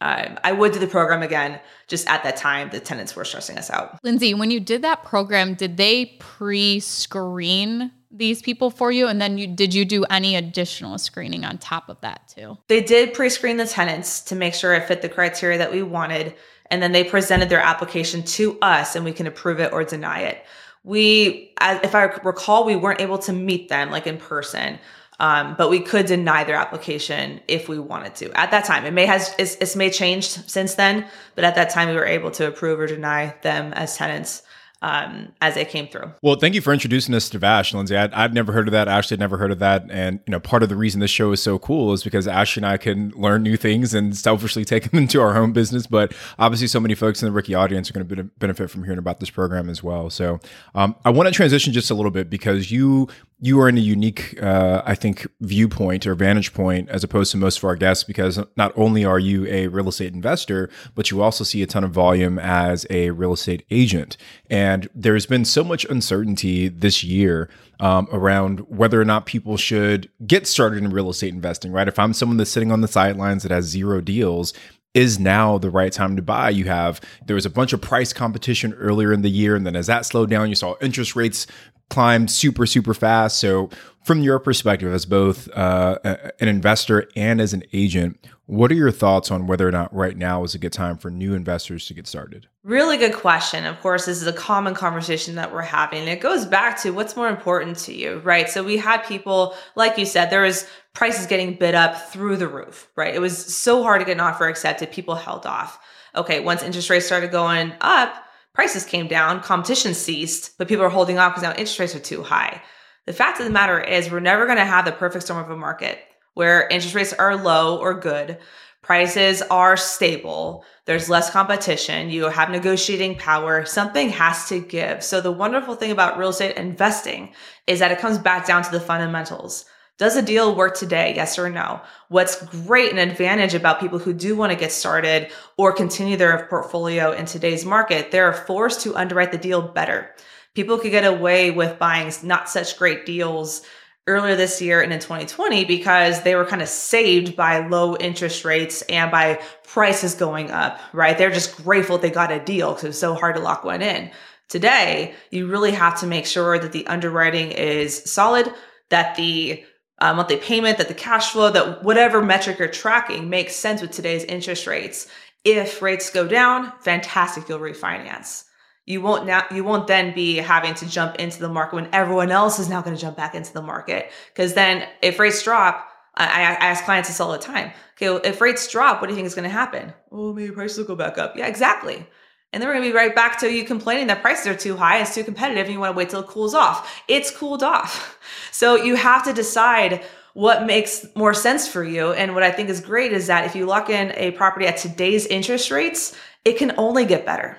[0.02, 1.60] um, I would do the program again.
[1.88, 4.00] Just at that time, the tenants were stressing us out.
[4.04, 9.38] Lindsay, when you did that program, did they pre-screen these people for you, and then
[9.38, 12.58] you did you do any additional screening on top of that too?
[12.68, 16.36] They did pre-screen the tenants to make sure it fit the criteria that we wanted,
[16.70, 20.22] and then they presented their application to us, and we can approve it or deny
[20.22, 20.46] it.
[20.84, 24.80] We, if I recall, we weren't able to meet them like in person.
[25.22, 28.86] Um, but we could deny their application if we wanted to at that time.
[28.86, 31.06] It may has it's, it's may changed since then,
[31.36, 34.44] but at that time we were able to approve or deny them as tenants
[34.82, 36.12] um, as it came through.
[36.22, 37.98] Well, thank you for introducing us to VASH, Lindsay.
[37.98, 38.88] I'd, I'd never heard of that.
[38.88, 39.86] Ashley had never heard of that.
[39.90, 42.62] And, you know, part of the reason this show is so cool is because Ashley
[42.62, 45.86] and I can learn new things and selfishly take them into our home business.
[45.86, 49.00] But obviously, so many folks in the Rookie audience are going to benefit from hearing
[49.00, 50.10] about this program as well.
[50.10, 50.40] So
[50.76, 53.10] um, I want to transition just a little bit because you
[53.42, 57.38] you are in a unique, uh, I think, viewpoint or vantage point as opposed to
[57.38, 61.22] most of our guests because not only are you a real estate investor, but you
[61.22, 64.18] also see a ton of volume as a real estate agent.
[64.50, 70.10] And there's been so much uncertainty this year um, around whether or not people should
[70.28, 71.88] get started in real estate investing, right?
[71.88, 74.54] If I'm someone that's sitting on the sidelines that has zero deals,
[74.96, 76.50] is now the right time to buy.
[76.50, 79.76] You have there was a bunch of price competition earlier in the year, and then
[79.76, 81.46] as that slowed down, you saw interest rates
[81.90, 83.40] climb super super fast.
[83.40, 83.70] So,
[84.04, 86.00] from your perspective as both uh,
[86.40, 90.18] an investor and as an agent, what are your thoughts on whether or not right
[90.18, 92.48] now is a good time for new investors to get started?
[92.64, 93.68] Really good question.
[93.68, 96.08] Of course, this is a common conversation that we're having.
[96.08, 98.50] It goes back to what's more important to you, right?
[98.50, 102.48] So we had people, like you said, there was prices getting bid up through the
[102.48, 103.14] roof, right?
[103.14, 104.92] It was so hard to get an offer accepted.
[104.92, 105.80] People held off.
[106.16, 108.16] Okay, once interest rates started going up,
[108.60, 112.00] prices came down, competition ceased, but people are holding off because now interest rates are
[112.00, 112.62] too high.
[113.06, 115.50] The fact of the matter is, we're never going to have the perfect storm of
[115.50, 116.00] a market
[116.34, 118.38] where interest rates are low or good,
[118.82, 125.06] prices are stable, there's less competition, you have negotiating power, something has to give.
[125.06, 127.34] So, the wonderful thing about real estate investing
[127.66, 129.64] is that it comes back down to the fundamentals.
[130.00, 131.14] Does a deal work today?
[131.14, 131.82] Yes or no?
[132.08, 136.48] What's great and advantage about people who do want to get started or continue their
[136.50, 140.16] portfolio in today's market, they're forced to underwrite the deal better.
[140.56, 143.62] People could get away with buying not such great deals
[144.08, 148.46] earlier this year and in 2020 because they were kind of saved by low interest
[148.46, 151.18] rates and by prices going up, right?
[151.18, 153.82] They're just grateful they got a deal because it was so hard to lock one
[153.82, 154.12] in.
[154.48, 158.52] Today, you really have to make sure that the underwriting is solid,
[158.88, 159.66] that the
[160.02, 163.92] uh, monthly payment, that the cash flow, that whatever metric you're tracking makes sense with
[163.92, 165.08] today's interest rates.
[165.44, 168.46] If rates go down, fantastic, you'll refinance.
[168.86, 172.32] You won't now you won't then be having to jump into the market when everyone
[172.32, 174.12] else is now going to jump back into the market.
[174.34, 177.72] Because then if rates drop I, I, ask clients this all the time.
[177.96, 179.94] Okay well, if rates drop what do you think is going to happen?
[180.12, 181.38] Oh maybe prices will go back up.
[181.38, 182.08] Yeah exactly
[182.52, 184.76] and then we're going to be right back to you complaining that prices are too
[184.76, 187.64] high it's too competitive and you want to wait till it cools off it's cooled
[187.64, 188.18] off
[188.52, 192.70] so you have to decide what makes more sense for you and what i think
[192.70, 196.58] is great is that if you lock in a property at today's interest rates it
[196.58, 197.58] can only get better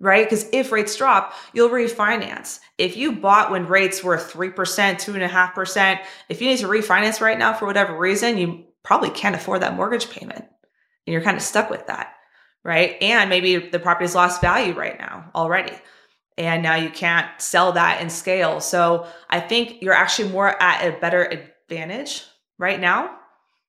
[0.00, 0.24] right?
[0.24, 2.58] Because if rates drop, you'll refinance.
[2.78, 7.52] If you bought when rates were 3%, 2.5%, if you need to refinance right now
[7.52, 10.46] for whatever reason, you probably can't afford that mortgage payment.
[11.06, 12.14] And you're kind of stuck with that,
[12.64, 12.96] right?
[13.00, 15.76] And maybe the property's lost value right now already.
[16.38, 18.60] And now you can't sell that in scale.
[18.60, 22.24] So I think you're actually more at a better advantage
[22.58, 23.16] right now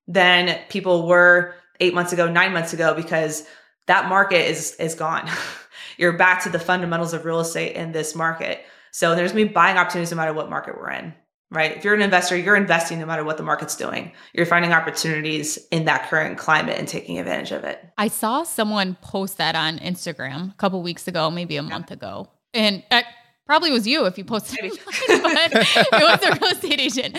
[0.07, 3.45] than people were eight months ago, nine months ago, because
[3.87, 5.29] that market is is gone.
[5.97, 8.65] you're back to the fundamentals of real estate in this market.
[8.91, 11.13] So there's me buying opportunities no matter what market we're in,
[11.51, 11.75] right?
[11.75, 14.13] If you're an investor, you're investing no matter what the market's doing.
[14.33, 17.85] You're finding opportunities in that current climate and taking advantage of it.
[17.97, 22.29] I saw someone post that on Instagram a couple weeks ago, maybe a month ago.
[22.53, 22.83] And
[23.45, 24.79] probably was you if you posted it,
[25.91, 27.17] but it was a real estate agent.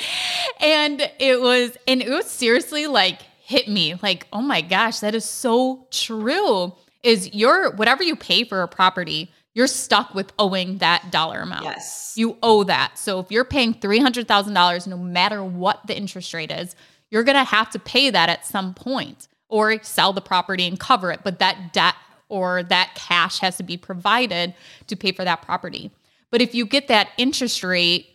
[0.60, 5.14] And it was, and it was seriously like hit me like, oh my gosh, that
[5.14, 6.72] is so true
[7.02, 11.64] is your whatever you pay for a property, you're stuck with owing that dollar amount.
[11.64, 12.14] Yes.
[12.16, 12.98] You owe that.
[12.98, 16.74] So if you're paying $300,000 no matter what the interest rate is,
[17.10, 20.80] you're going to have to pay that at some point or sell the property and
[20.80, 21.94] cover it, but that debt
[22.30, 24.54] or that cash has to be provided
[24.86, 25.90] to pay for that property.
[26.30, 28.08] But if you get that interest rate,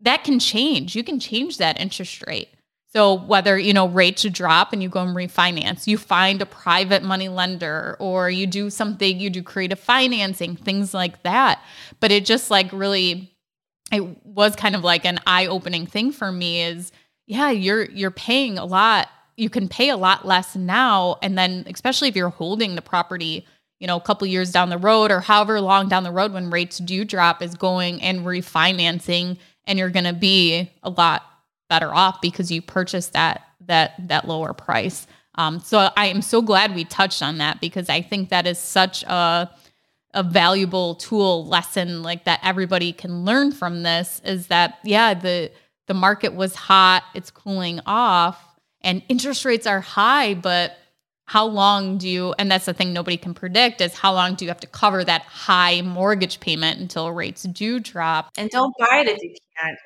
[0.00, 0.96] that can change.
[0.96, 2.48] You can change that interest rate.
[2.90, 7.02] So whether, you know, rates drop and you go and refinance, you find a private
[7.02, 11.62] money lender or you do something, you do creative financing, things like that.
[12.00, 13.34] But it just like really
[13.92, 16.92] it was kind of like an eye-opening thing for me is
[17.26, 19.08] yeah, you're you're paying a lot.
[19.36, 23.46] You can pay a lot less now and then especially if you're holding the property
[23.78, 26.50] you know, a couple years down the road or however long down the road when
[26.50, 31.27] rates do drop is going and refinancing and you're going to be a lot
[31.68, 35.06] better off because you purchased that that that lower price.
[35.36, 38.58] Um, so I am so glad we touched on that because I think that is
[38.58, 39.50] such a
[40.14, 45.50] a valuable tool lesson like that everybody can learn from this is that yeah the
[45.86, 48.42] the market was hot it's cooling off
[48.80, 50.78] and interest rates are high but
[51.26, 54.46] how long do you and that's the thing nobody can predict is how long do
[54.46, 59.04] you have to cover that high mortgage payment until rates do drop and don't buy
[59.06, 59.78] it if you can't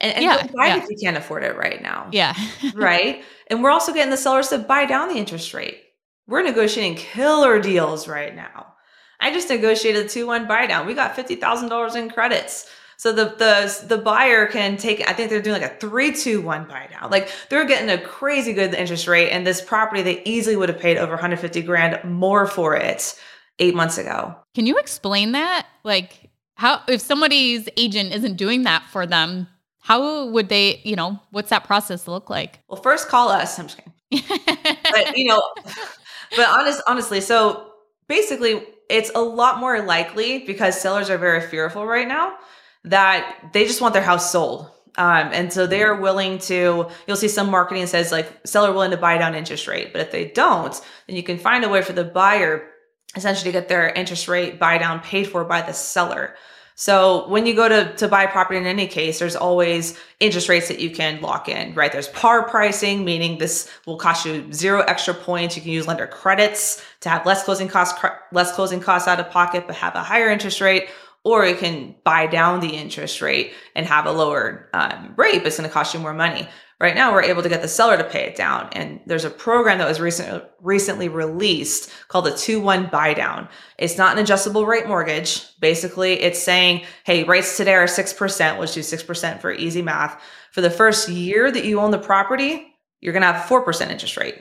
[0.00, 0.76] and, and yeah, buy yeah.
[0.76, 2.08] it if you can't afford it right now.
[2.12, 2.34] Yeah.
[2.74, 3.22] right.
[3.48, 5.82] And we're also getting the sellers to buy down the interest rate.
[6.26, 8.74] We're negotiating killer deals right now.
[9.20, 10.86] I just negotiated a 2 1 buy down.
[10.86, 12.70] We got $50,000 in credits.
[13.00, 15.08] So the the the buyer can take.
[15.08, 17.10] I think they're doing like a three two one buy down.
[17.10, 20.78] Like they're getting a crazy good interest rate, and this property they easily would have
[20.78, 23.18] paid over 150 grand more for it
[23.58, 24.36] eight months ago.
[24.54, 25.66] Can you explain that?
[25.82, 29.48] Like how if somebody's agent isn't doing that for them,
[29.90, 30.80] how would they?
[30.84, 32.60] You know, what's that process look like?
[32.68, 33.58] Well, first call us.
[33.58, 34.38] I'm just kidding.
[34.84, 35.42] but you know,
[36.36, 37.72] but honest, honestly, so
[38.06, 42.36] basically, it's a lot more likely because sellers are very fearful right now
[42.84, 44.70] that they just want their house sold.
[44.96, 48.90] Um, and so they are willing to, you'll see some marketing says like seller willing
[48.92, 49.92] to buy down interest rate.
[49.92, 50.72] But if they don't,
[51.06, 52.68] then you can find a way for the buyer
[53.16, 56.36] essentially to get their interest rate buy down paid for by the seller.
[56.80, 60.68] So when you go to, to buy property in any case, there's always interest rates
[60.68, 61.92] that you can lock in, right?
[61.92, 65.56] There's par pricing, meaning this will cost you zero extra points.
[65.56, 68.02] You can use lender credits to have less closing costs,
[68.32, 70.88] less closing costs out of pocket, but have a higher interest rate
[71.24, 75.48] or you can buy down the interest rate and have a lower um, rate, but
[75.48, 76.48] it's going to cost you more money.
[76.80, 78.70] Right now, we're able to get the seller to pay it down.
[78.72, 83.48] And there's a program that was recent, recently released called the 2 1 buy down.
[83.76, 85.46] It's not an adjustable rate mortgage.
[85.60, 90.22] Basically, it's saying, hey, rates today are 6%, let's do 6% for easy math.
[90.52, 94.16] For the first year that you own the property, you're going to have 4% interest
[94.16, 94.38] rate.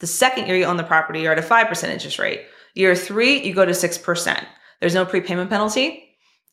[0.00, 2.42] The second year you own the property, you're at a 5% interest rate.
[2.74, 4.46] Year three, you go to 6%.
[4.80, 6.09] There's no prepayment penalty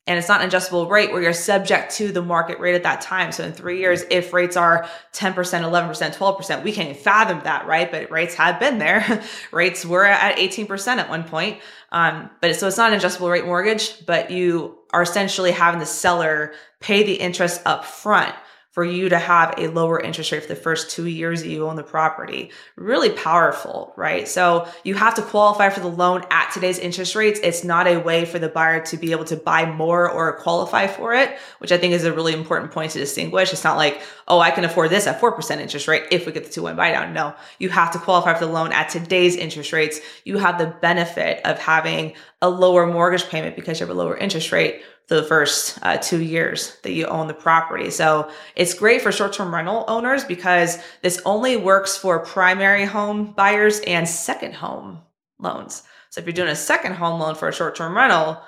[0.08, 3.02] and it's not an adjustable rate where you're subject to the market rate at that
[3.02, 3.32] time.
[3.32, 7.68] So in three years, if rates are 10%, 11%, 12%, we can't even fathom that,
[7.68, 7.92] right?
[7.92, 9.22] But rates have been there.
[9.52, 11.60] rates were at 18% at one point.
[11.92, 15.86] Um, but so it's not an adjustable rate mortgage, but you are essentially having the
[15.86, 18.34] seller pay the interest up front
[18.78, 21.68] for you to have a lower interest rate for the first two years that you
[21.68, 22.52] own the property.
[22.76, 24.28] Really powerful, right?
[24.28, 27.40] So you have to qualify for the loan at today's interest rates.
[27.42, 30.86] It's not a way for the buyer to be able to buy more or qualify
[30.86, 33.52] for it, which I think is a really important point to distinguish.
[33.52, 36.46] It's not like, oh, I can afford this at 4% interest rate if we get
[36.46, 37.16] the 2 1 buy down.
[37.16, 40.02] No, you have to qualify for the loan at today's interest rates.
[40.24, 42.14] You have the benefit of having
[42.44, 46.22] a lower mortgage payment because you have a lower interest rate the first uh, two
[46.22, 47.90] years that you own the property.
[47.90, 53.34] So it's great for short term rental owners because this only works for primary home
[53.34, 55.02] buyers and second home
[55.40, 55.84] loans.
[56.10, 58.42] So if you're doing a second home loan for a short term rental,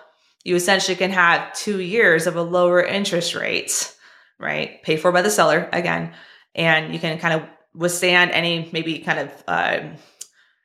[0.44, 3.96] you essentially can have two years of a lower interest rate,
[4.38, 4.82] right?
[4.84, 6.14] Paid for by the seller again.
[6.56, 9.80] And you can kind of withstand any maybe kind of uh,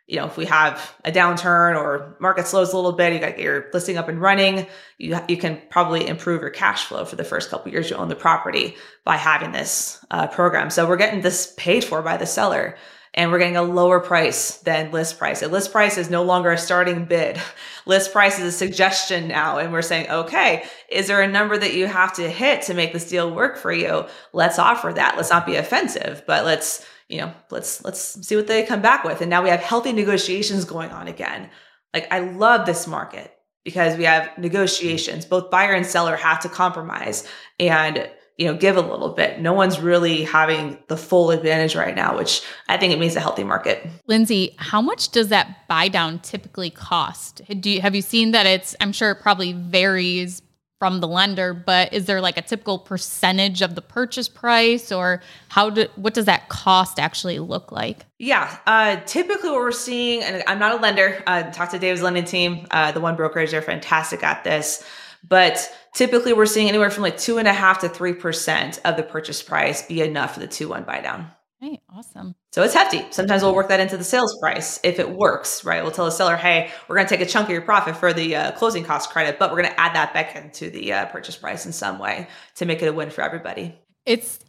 [0.06, 3.38] you know, if we have a downturn or market slows a little bit, you got
[3.38, 4.66] your listing up and running,
[4.98, 8.08] you, you can probably improve your cash flow for the first couple years you own
[8.08, 10.68] the property by having this uh, program.
[10.68, 12.76] So we're getting this paid for by the seller
[13.14, 15.40] and we're getting a lower price than list price.
[15.40, 17.40] A list price is no longer a starting bid.
[17.86, 19.58] List price is a suggestion now.
[19.58, 22.92] And we're saying, okay, is there a number that you have to hit to make
[22.92, 24.06] this deal work for you?
[24.32, 25.16] Let's offer that.
[25.16, 29.04] Let's not be offensive, but let's you know, let's let's see what they come back
[29.04, 29.20] with.
[29.20, 31.50] And now we have healthy negotiations going on again.
[31.92, 33.32] Like I love this market
[33.64, 35.24] because we have negotiations.
[35.24, 37.26] Both buyer and seller have to compromise
[37.58, 39.40] and you know give a little bit.
[39.40, 43.20] No one's really having the full advantage right now, which I think it means a
[43.20, 43.86] healthy market.
[44.06, 47.42] Lindsay, how much does that buy down typically cost?
[47.60, 50.42] Do you have you seen that it's I'm sure it probably varies
[50.78, 55.22] from the lender, but is there like a typical percentage of the purchase price or
[55.48, 58.04] how do what does that cost actually look like?
[58.18, 62.02] Yeah, uh, typically what we're seeing, and I'm not a lender, uh, talk to Dave's
[62.02, 64.84] lending team, uh, the one brokerage, they're fantastic at this.
[65.26, 69.02] But typically we're seeing anywhere from like two and a half to 3% of the
[69.02, 71.30] purchase price be enough for the 2 1 buy down.
[71.64, 72.34] Hey, awesome.
[72.52, 73.06] So it's hefty.
[73.10, 75.82] Sometimes we'll work that into the sales price if it works, right?
[75.82, 78.12] We'll tell the seller, hey, we're going to take a chunk of your profit for
[78.12, 81.06] the uh, closing cost credit, but we're going to add that back into the uh,
[81.06, 83.74] purchase price in some way to make it a win for everybody.
[84.04, 84.40] It's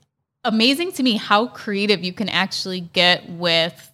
[0.43, 3.93] amazing to me how creative you can actually get with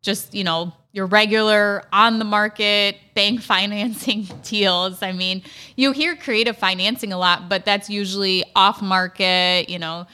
[0.00, 5.02] just, you know, your regular on the market bank financing deals.
[5.02, 5.42] I mean,
[5.76, 10.06] you hear creative financing a lot, but that's usually off market, you know,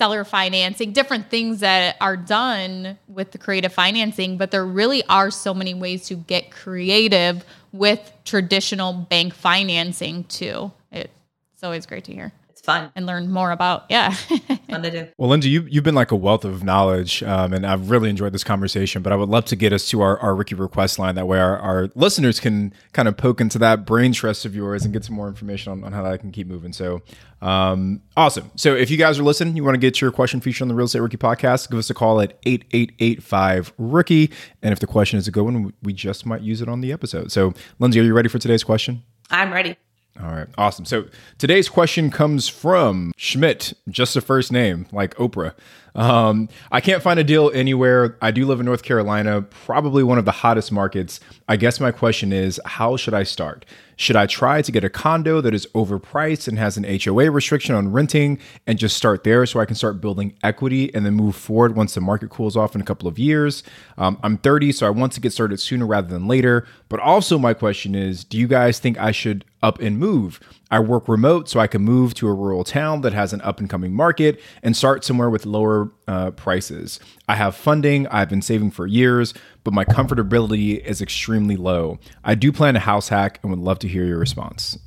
[0.00, 5.30] seller financing, different things that are done with the creative financing, but there really are
[5.30, 10.72] so many ways to get creative with traditional bank financing too.
[10.90, 13.86] It's always great to hear it's fun and learn more about.
[13.88, 15.08] Yeah, fun to do.
[15.16, 18.32] Well, Lindsay, you you've been like a wealth of knowledge, um, and I've really enjoyed
[18.32, 19.02] this conversation.
[19.02, 21.14] But I would love to get us to our, our Rookie request line.
[21.14, 24.84] That way, our, our listeners can kind of poke into that brain trust of yours
[24.84, 26.72] and get some more information on, on how that can keep moving.
[26.72, 27.00] So,
[27.40, 28.50] um, awesome.
[28.56, 30.74] So, if you guys are listening, you want to get your question featured on the
[30.74, 34.30] Real Estate Rookie podcast, give us a call at eight eight eight five Rookie.
[34.62, 36.92] And if the question is a good one, we just might use it on the
[36.92, 37.32] episode.
[37.32, 39.02] So, Lindsay, are you ready for today's question?
[39.30, 39.76] I'm ready.
[40.18, 40.84] All right, awesome.
[40.84, 41.06] So
[41.38, 45.54] today's question comes from Schmidt, just a first name, like Oprah.
[45.94, 48.16] Um, I can't find a deal anywhere.
[48.22, 51.20] I do live in North Carolina, probably one of the hottest markets.
[51.48, 53.64] I guess my question is how should I start?
[53.96, 57.74] Should I try to get a condo that is overpriced and has an HOA restriction
[57.74, 61.36] on renting and just start there so I can start building equity and then move
[61.36, 63.62] forward once the market cools off in a couple of years?
[63.98, 66.66] Um, I'm 30, so I want to get started sooner rather than later.
[66.88, 70.40] But also, my question is do you guys think I should up and move?
[70.70, 73.58] I work remote, so I can move to a rural town that has an up
[73.58, 77.00] and coming market and start somewhere with lower uh, prices.
[77.28, 81.98] I have funding, I've been saving for years, but my comfortability is extremely low.
[82.22, 84.78] I do plan a house hack and would love to hear your response.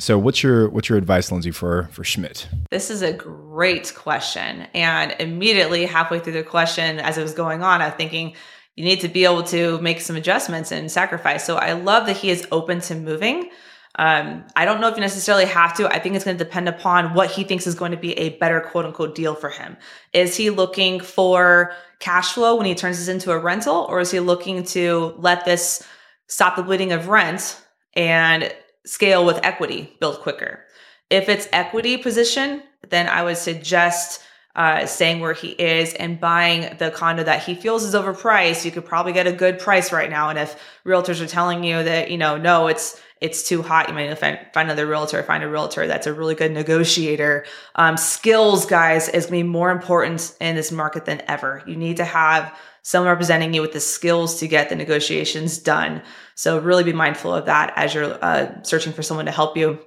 [0.00, 2.48] So, what's your what's your advice, Lindsay, for for Schmidt?
[2.70, 7.64] This is a great question, and immediately halfway through the question, as it was going
[7.64, 8.34] on, I'm thinking
[8.76, 11.44] you need to be able to make some adjustments and sacrifice.
[11.44, 13.50] So, I love that he is open to moving.
[13.98, 15.92] Um, I don't know if you necessarily have to.
[15.92, 18.30] I think it's going to depend upon what he thinks is going to be a
[18.38, 19.76] better quote unquote deal for him.
[20.12, 24.12] Is he looking for cash flow when he turns this into a rental, or is
[24.12, 25.86] he looking to let this
[26.28, 27.60] stop the bleeding of rent
[27.94, 28.54] and
[28.86, 30.64] scale with equity, build quicker?
[31.10, 34.22] If it's equity position, then I would suggest
[34.54, 38.64] uh, staying where he is and buying the condo that he feels is overpriced.
[38.64, 40.30] You could probably get a good price right now.
[40.30, 43.94] And if realtors are telling you that, you know, no, it's it's too hot, you
[43.94, 47.44] might find, find another realtor, find a realtor that's a really good negotiator.
[47.74, 51.62] Um, skills, guys, is going to be more important in this market than ever.
[51.66, 56.02] You need to have someone representing you with the skills to get the negotiations done.
[56.36, 59.80] So really be mindful of that as you're uh, searching for someone to help you.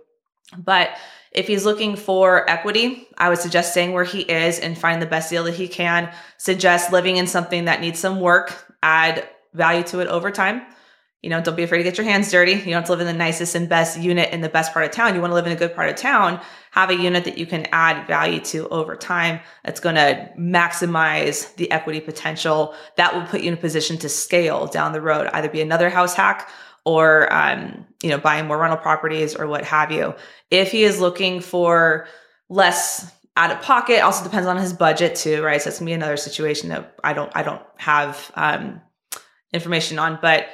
[0.58, 0.90] But
[1.32, 5.06] if he's looking for equity, I would suggest staying where he is and find the
[5.06, 6.12] best deal that he can.
[6.38, 10.64] Suggest living in something that needs some work, add value to it over time.
[11.22, 12.54] You know, don't be afraid to get your hands dirty.
[12.54, 14.86] You don't have to live in the nicest and best unit in the best part
[14.86, 15.14] of town.
[15.14, 16.42] You want to live in a good part of town,
[16.72, 21.56] have a unit that you can add value to over time that's going to maximize
[21.58, 22.74] the equity potential.
[22.98, 25.92] That will put you in a position to scale down the road, either be another
[25.92, 26.50] house hack
[26.86, 30.16] or um, you know, buying more rental properties or what have you.
[30.50, 32.08] If he is looking for
[32.50, 35.62] less out of pocket, also depends on his budget too, right?
[35.62, 38.82] So that's gonna be another situation that I don't I don't have um,
[39.54, 40.48] information on, but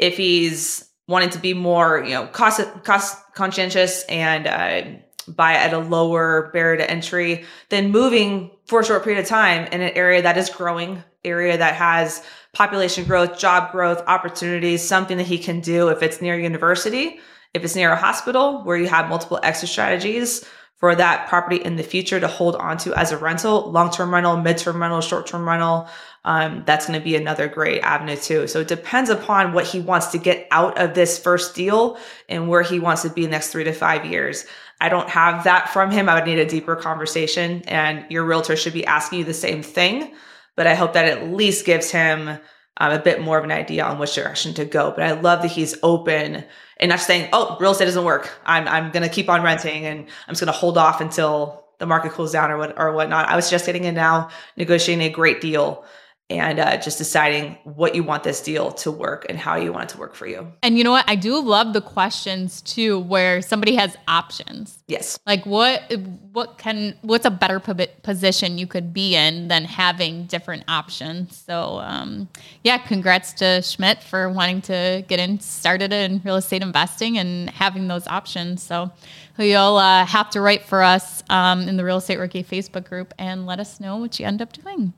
[0.00, 4.98] if he's wanting to be more, you know, cost cost conscientious and uh,
[5.28, 9.66] buy at a lower barrier to entry, then moving for a short period of time
[9.66, 15.18] in an area that is growing, area that has population growth, job growth, opportunities, something
[15.18, 17.20] that he can do if it's near university,
[17.52, 20.44] if it's near a hospital where you have multiple exit strategies
[20.80, 24.80] for that property in the future to hold onto as a rental, long-term rental, mid-term
[24.80, 25.86] rental, short-term rental,
[26.24, 28.46] um, that's going to be another great avenue too.
[28.46, 31.98] So it depends upon what he wants to get out of this first deal
[32.30, 34.46] and where he wants to be next three to five years.
[34.80, 36.08] I don't have that from him.
[36.08, 39.62] I would need a deeper conversation, and your realtor should be asking you the same
[39.62, 40.14] thing.
[40.56, 42.38] But I hope that at least gives him
[42.78, 44.90] um, a bit more of an idea on which direction to go.
[44.90, 46.44] But I love that he's open
[46.80, 48.30] and not saying, "Oh, real estate doesn't work.
[48.44, 51.64] I'm I'm going to keep on renting, and I'm just going to hold off until
[51.78, 55.04] the market cools down or what or whatnot." I was just getting in now, negotiating
[55.04, 55.84] a great deal
[56.30, 59.90] and uh, just deciding what you want this deal to work and how you want
[59.90, 60.50] it to work for you.
[60.62, 61.04] And you know what?
[61.08, 64.78] I do love the questions too, where somebody has options.
[64.86, 65.18] Yes.
[65.26, 65.92] Like what
[66.32, 71.36] what can what's a better position you could be in than having different options?
[71.36, 72.28] So um,
[72.62, 77.50] yeah, congrats to Schmidt for wanting to get in started in real estate investing and
[77.50, 78.62] having those options.
[78.62, 78.92] So
[79.36, 83.14] you'll uh, have to write for us um, in the Real Estate Rookie Facebook group
[83.18, 84.92] and let us know what you end up doing.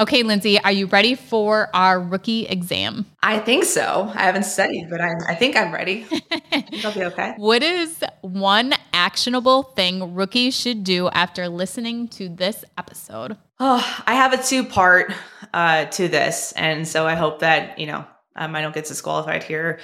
[0.00, 3.04] Okay, Lindsay, are you ready for our rookie exam?
[3.22, 4.10] I think so.
[4.14, 6.06] I haven't studied, but I, I think I'm ready.
[6.30, 7.34] I think I'll be okay.
[7.36, 13.36] What is one actionable thing rookies should do after listening to this episode?
[13.58, 15.12] Oh, I have a two part
[15.52, 16.52] uh, to this.
[16.52, 19.80] And so I hope that, you know, um, I don't get disqualified here.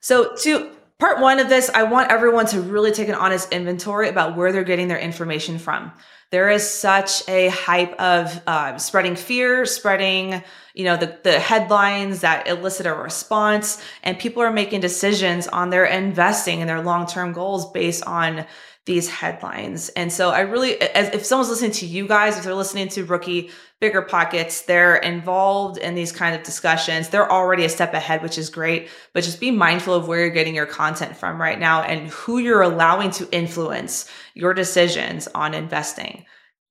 [0.00, 4.10] So, to part one of this, I want everyone to really take an honest inventory
[4.10, 5.90] about where they're getting their information from
[6.30, 10.42] there is such a hype of uh, spreading fear, spreading,
[10.74, 15.70] you know, the, the headlines that elicit a response, and people are making decisions on
[15.70, 18.44] their investing and their long term goals based on
[18.88, 19.90] these headlines.
[19.90, 23.04] And so I really, as, if someone's listening to you guys, if they're listening to
[23.04, 23.50] Rookie
[23.82, 27.10] BiggerPockets, they're involved in these kind of discussions.
[27.10, 28.88] They're already a step ahead, which is great.
[29.12, 32.38] But just be mindful of where you're getting your content from right now and who
[32.38, 36.24] you're allowing to influence your decisions on investing.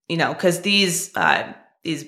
[0.09, 1.53] You know, because these uh,
[1.83, 2.05] these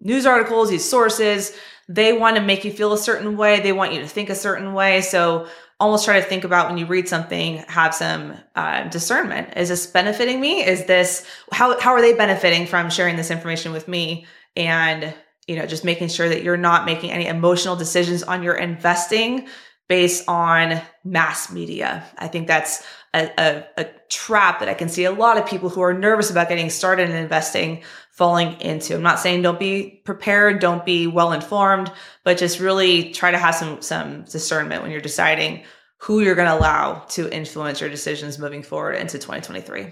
[0.00, 1.56] news articles, these sources,
[1.88, 3.60] they want to make you feel a certain way.
[3.60, 5.02] They want you to think a certain way.
[5.02, 5.46] So
[5.82, 9.56] almost try to think about when you read something, have some uh, discernment.
[9.56, 10.64] Is this benefiting me?
[10.64, 14.26] Is this how how are they benefiting from sharing this information with me?
[14.56, 15.12] And
[15.48, 19.48] you know, just making sure that you're not making any emotional decisions on your investing
[19.88, 22.04] based on mass media.
[22.16, 25.68] I think that's a, a, a, trap that I can see a lot of people
[25.68, 27.82] who are nervous about getting started in investing
[28.12, 28.94] falling into.
[28.94, 31.90] I'm not saying don't be prepared, don't be well informed,
[32.24, 35.64] but just really try to have some some discernment when you're deciding
[35.96, 39.86] who you're going to allow to influence your decisions moving forward into 2023.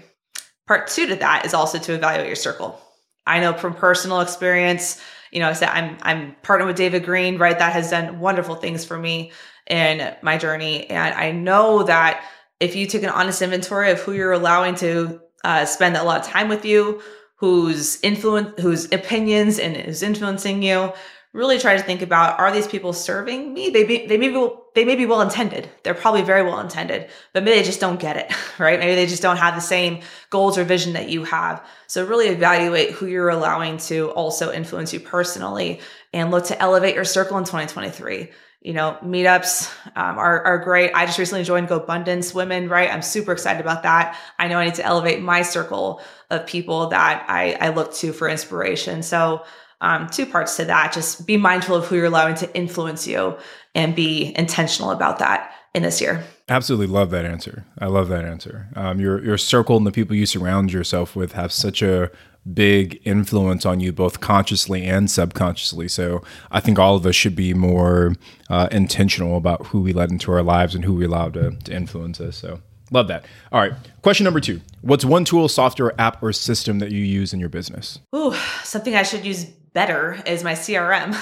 [0.67, 2.79] Part 2 to that is also to evaluate your circle.
[3.25, 5.01] I know from personal experience,
[5.31, 7.57] you know, I said I'm I'm partnered with David Greene, right?
[7.57, 9.31] That has done wonderful things for me
[9.67, 12.23] in my journey, and I know that
[12.59, 16.19] if you take an honest inventory of who you're allowing to uh, spend a lot
[16.19, 17.01] of time with you,
[17.41, 20.93] whose influence, whose opinions and is influencing you,
[21.33, 23.71] really try to think about are these people serving me?
[23.71, 25.67] They be, they may be they may be well intended.
[25.81, 28.79] They're probably very well intended, but maybe they just don't get it, right?
[28.79, 31.65] Maybe they just don't have the same goals or vision that you have.
[31.87, 35.79] So really evaluate who you're allowing to also influence you personally
[36.13, 38.29] and look to elevate your circle in 2023
[38.61, 40.91] you know, meetups um, are, are great.
[40.93, 42.91] I just recently joined GoBundance Women, right?
[42.91, 44.15] I'm super excited about that.
[44.37, 45.99] I know I need to elevate my circle
[46.31, 49.03] of people that I, I look to for inspiration.
[49.03, 49.43] So,
[49.81, 53.35] um, two parts to that just be mindful of who you're allowing to influence you
[53.73, 56.23] and be intentional about that in this year.
[56.49, 57.65] Absolutely love that answer.
[57.79, 58.67] I love that answer.
[58.75, 62.11] Um, your your circle and the people you surround yourself with have such a
[62.53, 65.87] big influence on you both consciously and subconsciously.
[65.87, 68.15] So I think all of us should be more
[68.49, 71.73] uh, intentional about who we let into our lives and who we allow to, to
[71.73, 72.37] influence us.
[72.37, 72.61] So
[72.91, 73.25] love that.
[73.51, 73.73] All right.
[74.01, 77.49] Question number two What's one tool, software, app, or system that you use in your
[77.49, 77.99] business?
[78.15, 78.33] Ooh,
[78.63, 81.15] something I should use better is my CRM.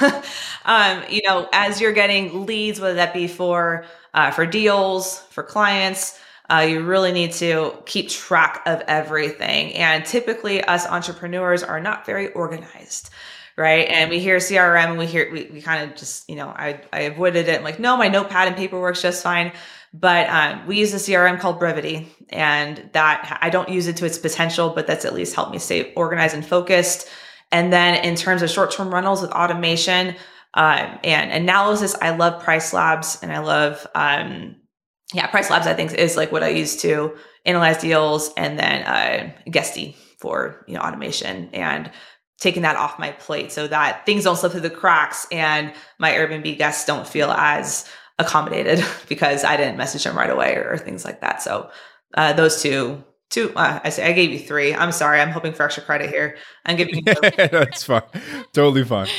[0.66, 5.44] um, you know, as you're getting leads, whether that be for uh, for deals, for
[5.44, 9.74] clients, uh, you really need to keep track of everything.
[9.74, 13.12] And typically, us entrepreneurs are not very organized
[13.60, 13.90] right?
[13.90, 16.82] And we hear CRM and we hear we, we kind of just, you know, I
[16.94, 17.58] I avoided it.
[17.58, 19.52] I'm like, no, my notepad and paper works just fine.
[19.94, 24.06] But um, we use a CRM called Brivity, and that I don't use it to
[24.06, 27.08] its potential, but that's at least helped me stay organized and focused.
[27.52, 30.16] And then in terms of short-term rentals with automation
[30.54, 34.56] um, and analysis, I love PriceLabs and I love um,
[35.14, 37.16] yeah, PriceLabs, I think, is like what I use to
[37.46, 41.90] analyze deals and then uh, Guesty for, you know, automation and
[42.40, 46.12] taking that off my plate so that things don't slip through the cracks and my
[46.12, 47.90] Airbnb guests don't feel as
[48.20, 51.42] accommodated because I didn't message them right away or, or things like that.
[51.42, 51.70] So
[52.14, 54.76] uh, those two, two, uh, I say I gave you three.
[54.76, 55.20] I'm sorry.
[55.20, 56.38] I'm hoping for extra credit here.
[56.66, 57.04] I'm giving you.
[57.38, 58.04] That's fine.
[58.54, 59.08] Totally fine.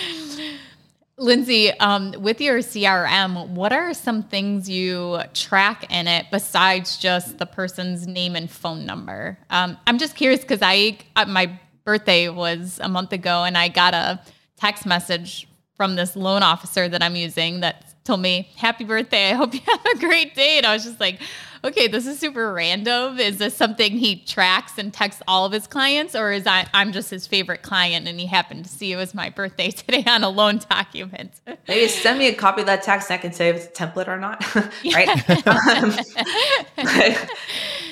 [1.19, 7.37] Lindsay, um, with your CRM, what are some things you track in it besides just
[7.37, 9.39] the person's name and phone number?
[9.51, 13.69] Um, I'm just curious because I uh, my birthday was a month ago, and I
[13.69, 14.19] got a
[14.57, 15.47] text message
[15.77, 19.31] from this loan officer that I'm using that told me, "Happy birthday!
[19.31, 21.21] I hope you have a great day." And I was just like,
[21.63, 23.19] okay, this is super random.
[23.19, 26.93] Is this something he tracks and texts all of his clients, or is I, I'm
[26.93, 30.25] just his favorite client and he happened to see it was my birthday today on
[30.25, 31.41] a loan document?
[31.69, 33.85] Maybe send me a copy of that text and I can say if it's a
[33.85, 34.43] template or not,
[34.95, 35.09] right?
[35.47, 35.93] um,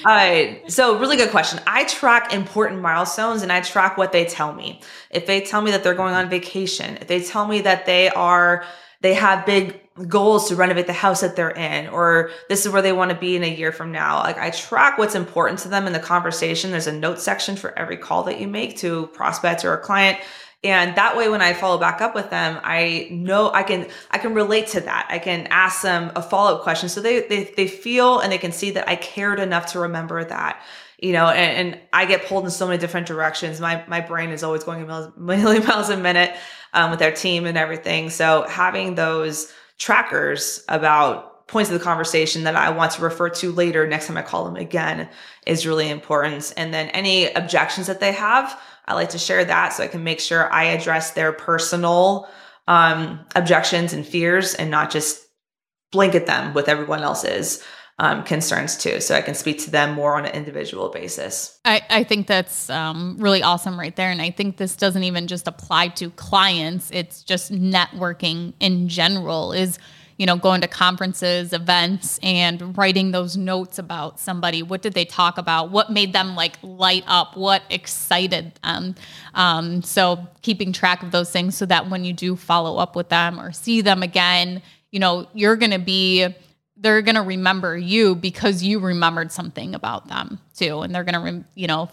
[0.05, 0.71] all right.
[0.71, 1.61] So, really good question.
[1.67, 4.81] I track important milestones and I track what they tell me.
[5.11, 8.09] If they tell me that they're going on vacation, if they tell me that they
[8.11, 8.65] are,
[9.01, 12.83] they have big goals to renovate the house that they're in or this is where
[12.83, 14.19] they want to be in a year from now.
[14.19, 16.71] Like i track what's important to them in the conversation.
[16.71, 20.19] There's a note section for every call that you make to prospects or a client.
[20.65, 24.19] And that way when i follow back up with them i know i can i
[24.19, 25.07] can relate to that.
[25.09, 26.89] I can ask them a follow-up question.
[26.89, 30.25] So they they, they feel and they can see that i cared enough to remember
[30.25, 30.63] that
[31.01, 33.61] you know, and, and, I get pulled in so many different directions.
[33.61, 36.35] My my brain is always going a million miles a minute
[36.73, 38.11] um, with our team and everything.
[38.11, 43.53] So having those trackers about points of the conversation that I want to refer to
[43.53, 45.09] later next time I call them again
[45.47, 46.53] is really important.
[46.57, 50.05] And then any objections that they have, I like to share that so I can
[50.05, 52.29] make sure I address their personal
[52.67, 55.27] um, objections and fears and not just
[55.91, 57.65] blanket them with everyone else's
[57.99, 59.01] um, concerns too.
[59.01, 61.59] So I can speak to them more on an individual basis.
[61.65, 64.11] I, I think that's um, really awesome right there.
[64.11, 69.53] And I think this doesn't even just apply to clients, it's just networking in general
[69.53, 69.79] is
[70.19, 74.65] you know, going to conferences, events, and writing those notes about somebody.
[74.65, 75.71] What did they talk about?
[75.71, 77.37] What made them like light up?
[77.37, 78.97] What excited them?
[79.35, 83.11] Um, so keeping track of those things so that when you do follow up with
[83.11, 86.27] them or see them again, you know, you're going to be
[86.81, 90.81] they're going to remember you because you remembered something about them too.
[90.81, 91.91] And they're going to, rem- you know,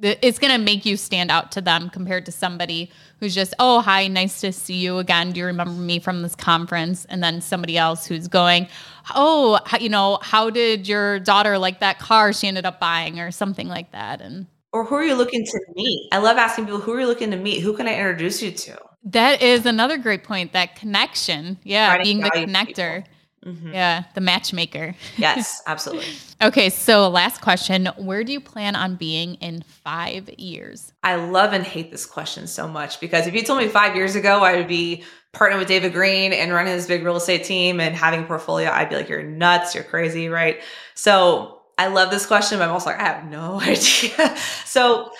[0.00, 3.80] it's going to make you stand out to them compared to somebody who's just, oh,
[3.80, 5.32] hi, nice to see you again.
[5.32, 7.04] Do you remember me from this conference?
[7.06, 8.68] And then somebody else who's going,
[9.16, 13.32] oh, you know, how did your daughter like that car she ended up buying or
[13.32, 14.20] something like that?
[14.20, 16.08] And or who are you looking to meet?
[16.12, 17.60] I love asking people, who are you looking to meet?
[17.60, 18.78] Who can I introduce you to?
[19.02, 20.52] That is another great point.
[20.52, 21.58] That connection.
[21.64, 22.00] Yeah.
[22.02, 23.04] being the connector.
[23.44, 23.72] Mm-hmm.
[23.72, 24.94] Yeah, the matchmaker.
[25.16, 26.12] yes, absolutely.
[26.42, 27.86] okay, so last question.
[27.96, 30.92] Where do you plan on being in five years?
[31.02, 34.16] I love and hate this question so much because if you told me five years
[34.16, 37.80] ago I would be partnering with David Greene and running his big real estate team
[37.80, 40.60] and having a portfolio, I'd be like, you're nuts, you're crazy, right?
[40.94, 44.36] So I love this question, but I'm also like, I have no idea.
[44.64, 45.10] so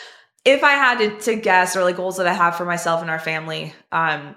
[0.45, 3.11] if I had to, to guess or like goals that I have for myself and
[3.11, 4.35] our family, um,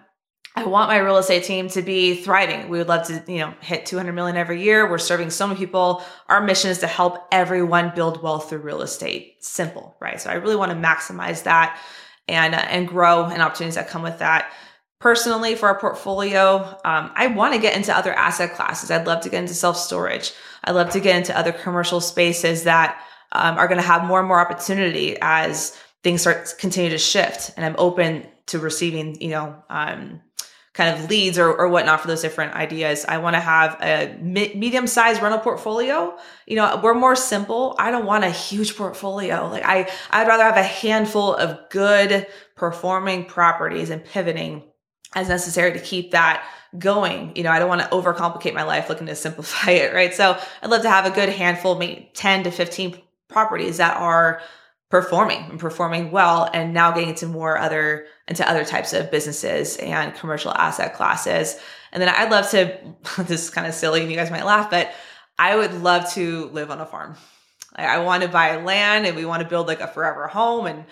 [0.56, 2.68] I want my real estate team to be thriving.
[2.68, 4.90] We would love to, you know, hit 200 million every year.
[4.90, 6.04] We're serving so many people.
[6.28, 9.38] Our mission is to help everyone build wealth through real estate.
[9.44, 10.20] Simple, right?
[10.20, 11.80] So I really want to maximize that
[12.28, 14.52] and uh, and grow and opportunities that come with that.
[15.00, 18.92] Personally, for our portfolio, um, I want to get into other asset classes.
[18.92, 20.34] I'd love to get into self storage.
[20.64, 24.20] I'd love to get into other commercial spaces that um, are going to have more
[24.20, 27.52] and more opportunity as things start continue to shift.
[27.56, 30.22] And I'm open to receiving, you know, um,
[30.74, 33.04] kind of leads or, or whatnot for those different ideas.
[33.06, 36.18] I want to have a medium sized rental portfolio.
[36.48, 37.76] You know, we're more simple.
[37.78, 39.50] I don't want a huge portfolio.
[39.50, 44.64] Like I, I'd rather have a handful of good performing properties and pivoting
[45.14, 46.46] as necessary to keep that
[46.78, 47.36] going.
[47.36, 50.14] You know, I don't want to overcomplicate my life looking to simplify it, right?
[50.14, 52.98] So I'd love to have a good handful, maybe 10 to 15
[53.28, 54.42] properties that are
[54.92, 59.78] performing and performing well and now getting into more other into other types of businesses
[59.78, 61.58] and commercial asset classes.
[61.94, 62.78] And then i'd love to
[63.24, 64.94] this is kind of silly and you guys might laugh but
[65.40, 67.16] i would love to live on a farm.
[67.74, 70.84] I want to buy land and we want to build like a forever home and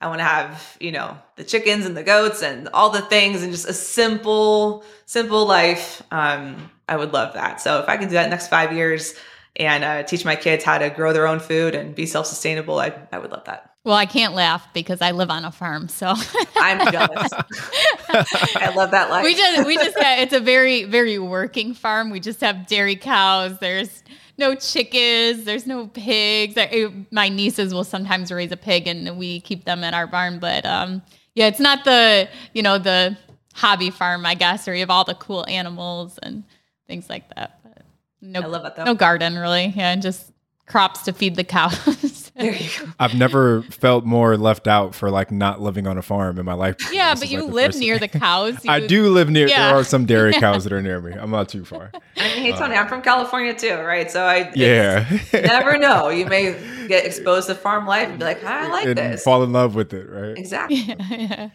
[0.00, 3.42] i want to have you know the chickens and the goats and all the things
[3.42, 6.00] and just a simple simple life.
[6.12, 7.60] Um, i would love that.
[7.60, 9.14] So if i can do that next five years
[9.58, 12.78] and uh, teach my kids how to grow their own food and be self sustainable,
[12.78, 13.72] I, I would love that.
[13.84, 16.14] Well, I can't laugh because I live on a farm, so
[16.56, 17.32] I'm jealous.
[18.08, 19.24] I love that life.
[19.24, 22.10] We just we just have, it's a very very working farm.
[22.10, 23.58] We just have dairy cows.
[23.58, 24.02] There's
[24.36, 25.44] no chickens.
[25.44, 26.56] There's no pigs.
[27.10, 30.38] my nieces will sometimes raise a pig, and we keep them at our barn.
[30.38, 31.02] But um,
[31.34, 33.16] yeah, it's not the you know the
[33.54, 36.44] hobby farm, I guess, where you have all the cool animals and
[36.86, 37.57] things like that.
[38.20, 38.84] No, I love it though.
[38.84, 39.72] No garden really.
[39.76, 40.32] Yeah, just
[40.66, 42.27] crops to feed the cows.
[42.38, 42.92] there you go.
[43.00, 46.54] I've never felt more left out for like not living on a farm in my
[46.54, 46.76] life.
[46.92, 48.56] Yeah, this but you like live near the cows.
[48.64, 49.46] You, I do live near.
[49.46, 49.68] Yeah.
[49.68, 51.12] There are some dairy cows that are near me.
[51.12, 51.90] I'm not too far.
[52.16, 54.10] I mean, hey Tony, uh, I'm from California too, right?
[54.10, 56.08] So I yeah, never know.
[56.08, 56.56] You may
[56.88, 59.22] get exposed to farm life and be like, I like and this.
[59.22, 60.36] Fall in love with it, right?
[60.36, 60.96] Exactly.
[61.18, 61.50] Yeah,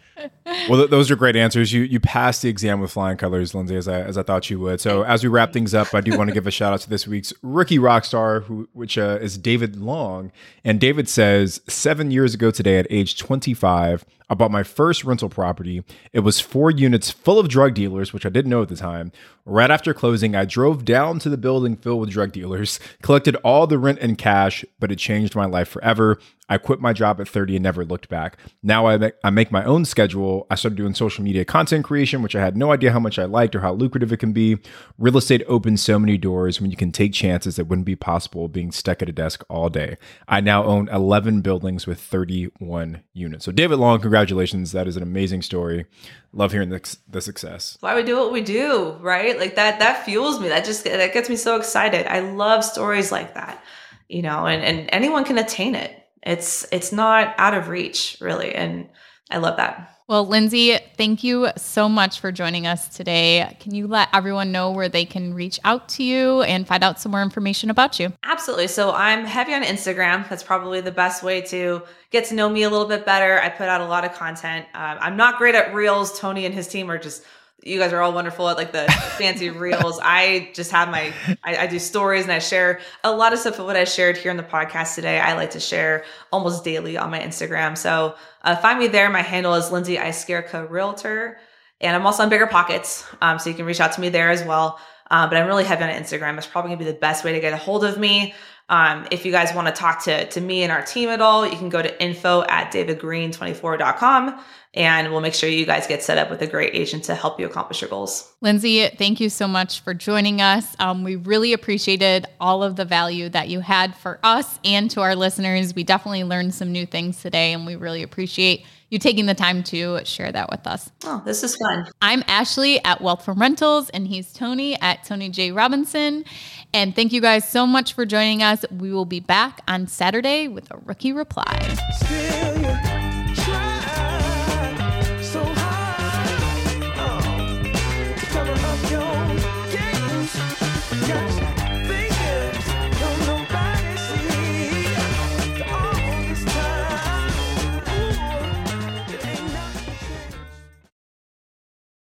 [0.68, 1.72] well, th- those are great answers.
[1.72, 4.60] You you passed the exam with flying colors, Lindsay, as I as I thought you
[4.60, 4.80] would.
[4.80, 6.88] So as we wrap things up, I do want to give a shout out to
[6.90, 10.30] this week's rookie rock star, who which uh, is David Long.
[10.64, 15.28] And David says, seven years ago today, at age 25, I bought my first rental
[15.28, 15.84] property.
[16.12, 19.12] It was four units full of drug dealers, which I didn't know at the time.
[19.44, 23.66] Right after closing, I drove down to the building filled with drug dealers, collected all
[23.66, 26.18] the rent in cash, but it changed my life forever.
[26.48, 28.38] I quit my job at 30 and never looked back.
[28.62, 30.46] Now I make, I make my own schedule.
[30.50, 33.24] I started doing social media content creation, which I had no idea how much I
[33.24, 34.58] liked or how lucrative it can be.
[34.98, 38.48] Real estate opens so many doors when you can take chances that wouldn't be possible
[38.48, 39.96] being stuck at a desk all day.
[40.28, 43.44] I now own 11 buildings with 31 units.
[43.46, 44.72] So, David Long, congratulations.
[44.72, 45.86] That is an amazing story.
[46.32, 47.78] Love hearing the, the success.
[47.80, 49.38] Why we do what we do, right?
[49.38, 50.48] Like that, that fuels me.
[50.48, 52.06] That just, that gets me so excited.
[52.06, 53.62] I love stories like that,
[54.08, 58.54] you know, and, and anyone can attain it it's it's not out of reach really
[58.54, 58.88] and
[59.30, 59.90] i love that.
[60.06, 63.56] Well lindsay thank you so much for joining us today.
[63.60, 67.00] Can you let everyone know where they can reach out to you and find out
[67.00, 68.12] some more information about you?
[68.22, 68.66] Absolutely.
[68.66, 70.28] So i'm heavy on instagram.
[70.28, 73.40] That's probably the best way to get to know me a little bit better.
[73.40, 74.66] I put out a lot of content.
[74.74, 76.18] Um, i'm not great at reels.
[76.18, 77.24] Tony and his team are just
[77.64, 78.84] you guys are all wonderful at like the
[79.16, 79.98] fancy reels.
[80.02, 81.12] I just have my,
[81.42, 84.18] I, I, do stories and I share a lot of stuff of what I shared
[84.18, 85.18] here in the podcast today.
[85.18, 87.76] I like to share almost daily on my Instagram.
[87.76, 89.08] So uh, find me there.
[89.08, 91.38] My handle is Lindsay Iskerka Realtor.
[91.80, 93.06] And I'm also on BiggerPockets.
[93.22, 94.78] Um, so you can reach out to me there as well.
[95.10, 96.36] Uh, but I'm really heavy on Instagram.
[96.36, 98.34] It's probably gonna be the best way to get a hold of me.
[98.68, 101.46] Um, if you guys want to talk to, to me and our team at all,
[101.46, 104.40] you can go to info at davidgreene24.com
[104.74, 107.38] and we'll make sure you guys get set up with a great agent to help
[107.38, 108.32] you accomplish your goals.
[108.40, 110.74] Lindsay, thank you so much for joining us.
[110.78, 115.00] Um, we really appreciated all of the value that you had for us and to
[115.00, 115.74] our listeners.
[115.74, 119.62] We definitely learned some new things today, and we really appreciate you taking the time
[119.64, 120.90] to share that with us.
[121.04, 121.86] Oh, this is fun.
[122.02, 125.52] I'm Ashley at Wealth from Rentals, and he's Tony at Tony J.
[125.52, 126.24] Robinson.
[126.72, 128.64] And thank you guys so much for joining us.
[128.70, 131.44] We will be back on Saturday with a rookie reply.